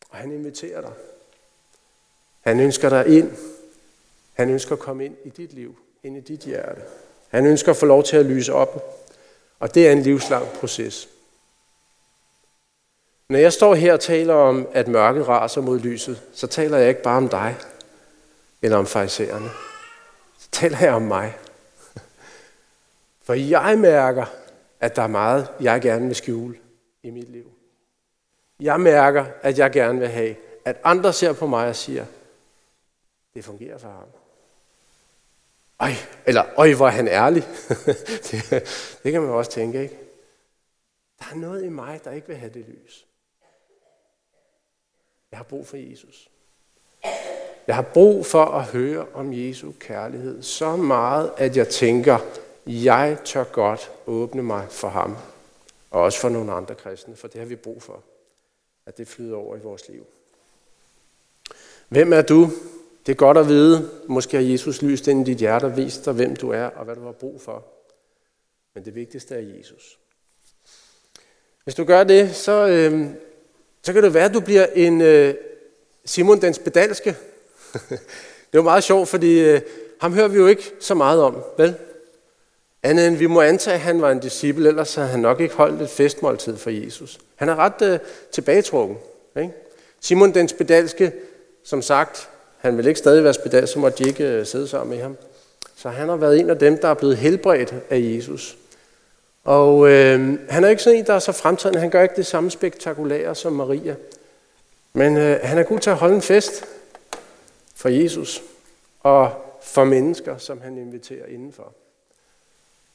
Og 0.09 0.17
han 0.17 0.31
inviterer 0.31 0.81
dig. 0.81 0.93
Han 2.41 2.59
ønsker 2.59 2.89
dig 2.89 3.07
ind 3.07 3.37
han 4.37 4.49
ønsker 4.49 4.71
at 4.71 4.79
komme 4.79 5.05
ind 5.05 5.15
i 5.25 5.29
dit 5.29 5.53
liv, 5.53 5.75
ind 6.03 6.17
i 6.17 6.19
dit 6.19 6.39
hjerte. 6.39 6.81
Han 7.29 7.45
ønsker 7.45 7.71
at 7.71 7.77
få 7.77 7.85
lov 7.85 8.03
til 8.03 8.17
at 8.17 8.25
lyse 8.25 8.53
op. 8.53 9.03
Og 9.59 9.75
det 9.75 9.87
er 9.87 9.91
en 9.91 10.01
livslang 10.01 10.47
proces. 10.47 11.09
Når 13.29 13.39
jeg 13.39 13.53
står 13.53 13.75
her 13.75 13.93
og 13.93 13.99
taler 13.99 14.33
om, 14.33 14.67
at 14.73 14.87
mørket 14.87 15.27
raser 15.27 15.61
mod 15.61 15.79
lyset, 15.79 16.21
så 16.33 16.47
taler 16.47 16.77
jeg 16.77 16.89
ikke 16.89 17.01
bare 17.01 17.17
om 17.17 17.29
dig 17.29 17.55
eller 18.61 18.77
om 18.77 18.85
fejsererne. 18.85 19.49
Så 20.39 20.47
taler 20.51 20.77
jeg 20.81 20.93
om 20.93 21.01
mig. 21.01 21.37
For 23.27 23.33
jeg 23.33 23.77
mærker, 23.79 24.25
at 24.79 24.95
der 24.95 25.01
er 25.01 25.07
meget, 25.07 25.47
jeg 25.59 25.81
gerne 25.81 26.05
vil 26.05 26.15
skjule 26.15 26.57
i 27.03 27.09
mit 27.09 27.29
liv. 27.29 27.51
Jeg 28.59 28.79
mærker, 28.79 29.25
at 29.41 29.59
jeg 29.59 29.71
gerne 29.71 29.99
vil 29.99 30.07
have, 30.07 30.35
at 30.65 30.77
andre 30.83 31.13
ser 31.13 31.33
på 31.33 31.47
mig 31.47 31.67
og 31.67 31.75
siger, 31.75 32.05
det 33.33 33.45
fungerer 33.45 33.77
for 33.77 33.89
ham. 33.89 34.07
Ej, 35.79 35.93
eller 36.25 36.43
øj, 36.57 36.73
hvor 36.73 36.87
er 36.87 36.91
han 36.91 37.07
ærlig. 37.07 37.43
det, 38.31 38.43
det 39.03 39.11
kan 39.11 39.21
man 39.21 39.31
også 39.31 39.51
tænke, 39.51 39.81
ikke? 39.81 39.97
Der 41.19 41.25
er 41.31 41.35
noget 41.35 41.63
i 41.63 41.69
mig, 41.69 42.01
der 42.03 42.11
ikke 42.11 42.27
vil 42.27 42.37
have 42.37 42.53
det 42.53 42.65
lys. 42.67 43.05
Jeg 45.31 45.39
har 45.39 45.43
brug 45.43 45.67
for 45.67 45.77
Jesus. 45.77 46.29
Jeg 47.67 47.75
har 47.75 47.85
brug 47.93 48.25
for 48.25 48.45
at 48.45 48.65
høre 48.65 49.07
om 49.13 49.33
Jesu 49.33 49.71
kærlighed 49.79 50.43
så 50.43 50.75
meget, 50.75 51.31
at 51.37 51.57
jeg 51.57 51.67
tænker, 51.67 52.19
jeg 52.67 53.17
tør 53.25 53.43
godt 53.43 53.91
åbne 54.07 54.43
mig 54.43 54.67
for 54.69 54.87
ham. 54.87 55.17
Og 55.91 56.01
også 56.01 56.19
for 56.19 56.29
nogle 56.29 56.51
andre 56.53 56.75
kristne, 56.75 57.15
for 57.15 57.27
det 57.27 57.39
har 57.39 57.45
vi 57.45 57.55
brug 57.55 57.83
for. 57.83 58.03
At 58.85 58.97
det 58.97 59.07
flyder 59.07 59.37
over 59.37 59.55
i 59.55 59.59
vores 59.59 59.89
liv. 59.89 60.05
Hvem 61.89 62.13
er 62.13 62.21
du? 62.21 62.49
Det 63.05 63.11
er 63.11 63.17
godt 63.17 63.37
at 63.37 63.47
vide, 63.47 63.91
måske 64.07 64.37
har 64.37 64.43
Jesus 64.43 64.81
lyst 64.81 65.07
ind 65.07 65.27
i 65.27 65.31
dit 65.31 65.37
hjerte 65.37 65.65
og 65.65 65.77
vist 65.77 66.05
dig, 66.05 66.13
hvem 66.13 66.35
du 66.35 66.49
er 66.49 66.65
og 66.65 66.85
hvad 66.85 66.95
du 66.95 67.03
har 67.03 67.11
brug 67.11 67.41
for. 67.41 67.65
Men 68.75 68.85
det 68.85 68.95
vigtigste 68.95 69.35
er 69.35 69.57
Jesus. 69.57 69.99
Hvis 71.63 71.75
du 71.75 71.83
gør 71.83 72.03
det, 72.03 72.35
så, 72.35 72.67
øh, 72.67 73.07
Så 73.83 73.93
kan 73.93 74.03
det 74.03 74.13
være, 74.13 74.25
at 74.25 74.33
du 74.33 74.39
bliver 74.39 74.65
en 74.65 75.01
øh, 75.01 75.35
Simon 76.05 76.41
den 76.41 76.53
spedalske. 76.53 77.15
det 78.51 78.57
var 78.57 78.61
meget 78.61 78.83
sjovt, 78.83 79.07
fordi 79.07 79.39
øh, 79.39 79.61
ham 80.01 80.13
hører 80.13 80.27
vi 80.27 80.37
jo 80.37 80.47
ikke 80.47 80.71
så 80.79 80.93
meget 80.93 81.21
om, 81.21 81.43
vel? 81.57 81.75
Andet 82.83 83.07
end 83.07 83.15
vi 83.15 83.27
må 83.27 83.41
antage, 83.41 83.73
at 83.73 83.79
han 83.79 84.01
var 84.01 84.11
en 84.11 84.19
disciple, 84.19 84.67
ellers 84.67 84.95
havde 84.95 85.07
han 85.07 85.19
nok 85.19 85.39
ikke 85.39 85.55
holdt 85.55 85.81
et 85.81 85.89
festmåltid 85.89 86.57
for 86.57 86.69
Jesus. 86.69 87.19
Han 87.35 87.49
er 87.49 87.55
ret 87.55 87.81
øh, 87.81 87.99
tilbagetrukken. 88.31 88.97
Ikke? 89.37 89.53
Simon 90.01 90.33
den 90.33 90.47
spedalske, 90.47 91.11
som 91.63 91.81
sagt, 91.81 92.29
han 92.57 92.77
vil 92.77 92.87
ikke 92.87 92.99
stadig 92.99 93.23
være 93.23 93.33
spedalsk, 93.33 93.73
så 93.73 93.79
måtte 93.79 94.03
de 94.03 94.09
ikke 94.09 94.23
øh, 94.23 94.45
sidde 94.45 94.67
sammen 94.67 94.95
med 94.95 95.03
ham. 95.03 95.17
Så 95.75 95.89
han 95.89 96.09
har 96.09 96.15
været 96.15 96.39
en 96.39 96.49
af 96.49 96.59
dem, 96.59 96.77
der 96.77 96.87
er 96.87 96.93
blevet 96.93 97.17
helbredt 97.17 97.73
af 97.89 97.99
Jesus. 97.99 98.57
Og 99.43 99.89
øh, 99.89 100.39
han 100.49 100.63
er 100.63 100.69
ikke 100.69 100.83
sådan 100.83 100.99
en, 100.99 101.05
der 101.05 101.13
er 101.13 101.19
så 101.19 101.31
fremtrædende. 101.31 101.79
Han 101.79 101.89
gør 101.89 102.03
ikke 102.03 102.15
det 102.15 102.25
samme 102.25 102.51
spektakulære 102.51 103.35
som 103.35 103.53
Maria. 103.53 103.95
Men 104.93 105.17
øh, 105.17 105.39
han 105.43 105.57
er 105.57 105.63
god 105.63 105.79
til 105.79 105.89
at 105.89 105.95
holde 105.95 106.15
en 106.15 106.21
fest 106.21 106.65
for 107.75 107.89
Jesus 107.89 108.43
og 108.99 109.31
for 109.61 109.83
mennesker, 109.83 110.37
som 110.37 110.61
han 110.61 110.77
inviterer 110.77 111.25
indenfor. 111.25 111.73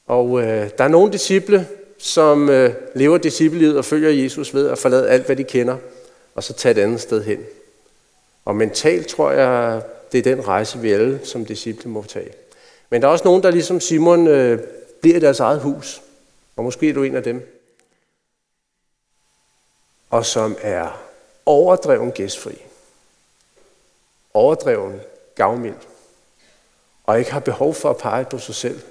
Og 0.07 0.41
øh, 0.41 0.69
der 0.77 0.83
er 0.83 0.87
nogle 0.87 1.11
disciple, 1.11 1.67
som 1.97 2.49
øh, 2.49 2.73
lever 2.95 3.17
disciplelivet 3.17 3.77
og 3.77 3.85
følger 3.85 4.09
Jesus 4.09 4.53
ved 4.53 4.69
at 4.69 4.77
forlade 4.77 5.09
alt, 5.09 5.25
hvad 5.25 5.35
de 5.35 5.43
kender, 5.43 5.77
og 6.35 6.43
så 6.43 6.53
tage 6.53 6.71
et 6.71 6.83
andet 6.83 7.01
sted 7.01 7.23
hen. 7.23 7.39
Og 8.45 8.55
mentalt 8.55 9.07
tror 9.07 9.31
jeg, 9.31 9.81
det 10.11 10.17
er 10.17 10.35
den 10.35 10.47
rejse, 10.47 10.79
vi 10.79 10.91
alle 10.91 11.19
som 11.23 11.45
disciple 11.45 11.89
må 11.89 12.03
tage. 12.03 12.33
Men 12.89 13.01
der 13.01 13.07
er 13.07 13.11
også 13.11 13.25
nogen, 13.25 13.43
der 13.43 13.51
ligesom 13.51 13.79
Simon 13.79 14.27
øh, 14.27 14.59
bliver 15.01 15.17
i 15.17 15.19
deres 15.19 15.39
eget 15.39 15.59
hus. 15.59 16.01
Og 16.55 16.63
måske 16.63 16.89
er 16.89 16.93
du 16.93 17.03
en 17.03 17.15
af 17.15 17.23
dem. 17.23 17.59
Og 20.09 20.25
som 20.25 20.57
er 20.61 21.03
overdreven 21.45 22.11
gæstfri. 22.11 22.61
Overdreven 24.33 25.01
gavmild. 25.35 25.75
Og 27.03 27.19
ikke 27.19 27.31
har 27.31 27.39
behov 27.39 27.73
for 27.73 27.89
at 27.89 27.97
pege 27.97 28.25
på 28.25 28.37
sig 28.37 28.55
selv. 28.55 28.81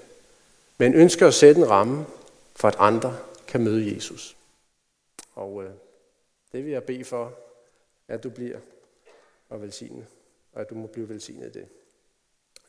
Men 0.83 0.95
ønsker 0.95 1.27
at 1.27 1.35
sætte 1.35 1.61
en 1.61 1.71
ramme 1.71 2.07
for, 2.57 2.68
at 2.68 2.77
andre 2.79 3.18
kan 3.47 3.61
møde 3.61 3.95
Jesus. 3.95 4.37
Og 5.35 5.64
øh, 5.64 5.71
det 6.53 6.64
vil 6.64 6.73
jeg 6.73 6.85
bede 6.85 7.05
for, 7.05 7.33
at 8.09 8.23
du 8.23 8.31
bliver 8.31 8.59
og 9.49 9.62
velsignet. 9.62 10.07
Og 10.53 10.61
at 10.61 10.71
du 10.71 10.75
må 10.75 10.87
blive 10.87 11.09
velsignet 11.09 11.47
i 11.47 11.59
det. 11.59 11.66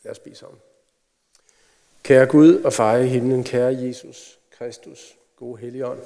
Lad 0.03 0.11
os 0.11 0.19
bede 0.19 0.35
sammen. 0.35 0.59
Kære 2.03 2.25
Gud 2.25 2.63
og 2.63 2.73
far 2.73 2.97
i 2.97 3.07
himlen, 3.07 3.43
kære 3.43 3.75
Jesus 3.75 4.39
Kristus, 4.51 5.15
gode 5.35 5.61
Helligånd. 5.61 5.99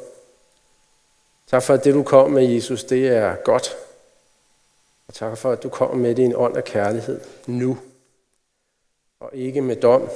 Tak 1.48 1.64
for, 1.64 1.74
at 1.74 1.84
det 1.84 1.94
du 1.94 2.04
kom 2.04 2.32
med, 2.32 2.44
Jesus, 2.44 2.84
det 2.84 3.08
er 3.08 3.36
godt. 3.36 3.76
Og 5.08 5.14
tak 5.14 5.38
for, 5.38 5.52
at 5.52 5.64
du 5.64 5.70
kom 5.70 5.98
med 5.98 6.16
din 6.16 6.36
ånd 6.36 6.58
af 6.58 6.64
kærlighed 6.64 7.22
nu. 7.48 7.78
Og 9.20 9.30
ikke 9.34 9.62
med 9.62 9.76
dom 9.76 10.10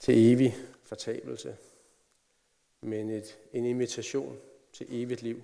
til 0.00 0.32
evig 0.32 0.56
fortabelse, 0.86 1.56
men 2.80 3.10
et, 3.10 3.38
en 3.52 3.64
invitation 3.64 4.38
til 4.72 4.86
evigt 4.90 5.22
liv. 5.22 5.42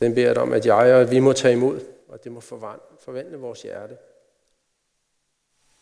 Den 0.00 0.14
beder 0.14 0.40
om, 0.40 0.52
at 0.52 0.66
jeg 0.66 0.94
og 0.94 1.00
at 1.00 1.10
vi 1.10 1.20
må 1.20 1.32
tage 1.32 1.54
imod, 1.54 1.80
og 2.08 2.24
det 2.24 2.32
må 2.32 2.40
forvandle 2.40 3.36
vores 3.36 3.62
hjerte. 3.62 3.98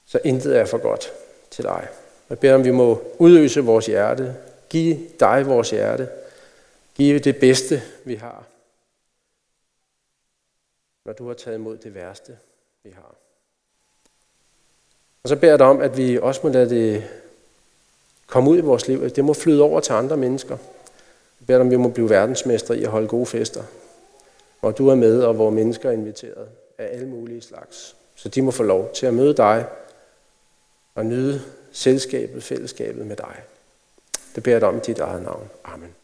Så 0.05 0.21
intet 0.25 0.57
er 0.57 0.65
for 0.65 0.79
godt 0.79 1.13
til 1.51 1.65
dig. 1.65 1.89
Jeg 2.31 2.39
beder 2.39 2.55
om, 2.55 2.61
at 2.61 2.67
vi 2.67 2.71
må 2.71 3.03
udøse 3.19 3.61
vores 3.61 3.87
hjerte, 3.87 4.37
give 4.69 5.09
dig 5.21 5.47
vores 5.47 5.71
hjerte, 5.71 6.09
give 6.95 7.19
det 7.19 7.41
bedste, 7.41 7.83
vi 8.05 8.15
har, 8.15 8.47
når 11.05 11.13
du 11.13 11.27
har 11.27 11.35
taget 11.35 11.59
imod 11.59 11.77
det 11.77 11.95
værste, 11.95 12.39
vi 12.83 12.91
har. 12.91 13.15
Og 15.23 15.29
så 15.29 15.37
beder 15.37 15.53
jeg 15.53 15.59
dig 15.59 15.67
om, 15.67 15.81
at 15.81 15.97
vi 15.97 16.19
også 16.19 16.41
må 16.45 16.49
lade 16.49 16.71
det 16.71 17.11
komme 18.29 18.51
ud 18.51 18.59
i 18.59 18.61
vores 18.61 18.89
liv, 18.89 19.11
det 19.11 19.25
må 19.25 19.33
flyde 19.33 19.63
over 19.63 19.81
til 19.81 19.93
andre 19.93 20.17
mennesker. 20.17 20.57
Jeg 21.41 21.47
beder 21.47 21.59
dig 21.59 21.65
om, 21.65 21.71
vi 21.71 21.77
må 21.77 21.89
blive 21.89 22.11
verdensmestre 22.11 22.79
i 22.79 22.85
at 22.85 22.91
holde 22.91 23.09
gode 23.09 23.27
fester, 23.27 23.63
hvor 24.61 24.71
du 24.71 24.89
er 24.89 24.95
med, 24.95 25.23
og 25.23 25.35
hvor 25.35 25.51
mennesker 25.51 25.89
er 25.89 25.93
inviteret 25.93 26.49
af 26.79 26.89
alle 26.93 27.07
mulige 27.07 27.41
slags. 27.41 27.97
Så 28.17 28.29
de 28.29 28.43
må 28.43 28.51
få 28.51 28.63
lov 28.63 28.91
til 28.95 29.07
at 29.07 29.15
møde 29.15 29.37
dig 29.37 29.67
og 30.95 31.07
nyde 31.07 31.43
selskabet, 31.73 32.43
fællesskabet 32.43 33.07
med 33.07 33.17
dig. 33.17 33.37
Det 34.35 34.43
beder 34.43 34.55
jeg 34.55 34.61
dig 34.61 34.69
om 34.69 34.77
i 34.77 34.81
dit 34.81 34.99
eget 34.99 35.23
navn. 35.23 35.51
Amen. 35.65 35.98